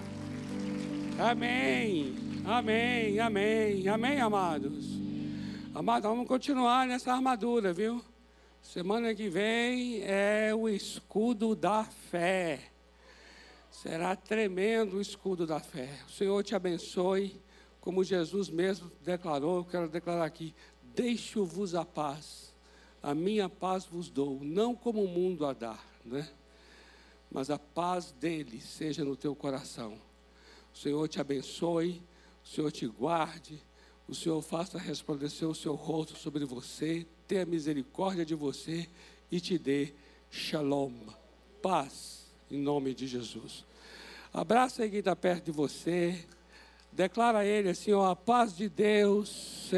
Amém, 1.17 2.17
amém, 2.45 3.21
amém, 3.21 3.89
amém, 3.89 4.21
amados. 4.21 4.85
Amados, 5.73 6.11
vamos 6.11 6.27
continuar 6.27 6.89
nessa 6.89 7.13
armadura, 7.13 7.73
viu? 7.73 8.03
Semana 8.73 9.15
que 9.15 9.31
vem 9.31 10.03
é 10.03 10.55
o 10.55 10.69
escudo 10.69 11.57
da 11.57 11.85
fé. 11.85 12.71
Será 13.71 14.15
tremendo 14.15 14.99
o 14.99 15.01
escudo 15.01 15.47
da 15.47 15.59
fé. 15.59 15.89
O 16.07 16.11
Senhor 16.11 16.45
te 16.45 16.55
abençoe, 16.55 17.41
como 17.81 18.05
Jesus 18.05 18.51
mesmo 18.51 18.93
declarou. 19.03 19.59
Eu 19.59 19.65
quero 19.65 19.89
declarar 19.89 20.27
aqui: 20.27 20.55
deixo-vos 20.95 21.75
a 21.75 21.83
paz 21.83 22.49
a 23.03 23.15
minha 23.15 23.49
paz 23.49 23.87
vos 23.87 24.11
dou, 24.11 24.41
não 24.43 24.75
como 24.75 25.03
o 25.03 25.09
mundo 25.09 25.47
a 25.47 25.53
dá, 25.53 25.79
né? 26.05 26.29
mas 27.31 27.49
a 27.49 27.59
paz 27.59 28.13
dele 28.13 28.61
seja 28.61 29.05
no 29.05 29.17
teu 29.17 29.35
coração. 29.35 29.99
O 30.75 30.77
Senhor 30.77 31.09
te 31.09 31.21
abençoe, 31.21 32.03
o 32.45 32.49
Senhor 32.49 32.73
te 32.73 32.87
guarde, 32.87 33.63
o 34.07 34.15
Senhor 34.15 34.43
faça 34.43 34.79
resplandecer 34.79 35.49
o 35.49 35.55
seu 35.55 35.75
rosto 35.75 36.19
sobre 36.19 36.45
você, 36.45 37.07
tenha 37.29 37.45
misericórdia 37.45 38.25
de 38.25 38.35
você 38.35 38.89
e 39.31 39.39
te 39.39 39.59
dê 39.59 39.93
shalom, 40.31 40.93
paz, 41.61 42.25
em 42.51 42.59
nome 42.59 42.95
de 42.95 43.07
Jesus. 43.07 43.67
Abraça 44.33 44.89
quem 44.89 45.01
está 45.01 45.15
perto 45.15 45.45
de 45.45 45.51
você, 45.51 46.25
declara 46.91 47.41
a 47.41 47.45
ele 47.45 47.69
assim: 47.69 47.93
ó, 47.93 48.11
a 48.11 48.17
paz 48.17 48.57
de 48.57 48.67
Deus. 48.67 49.69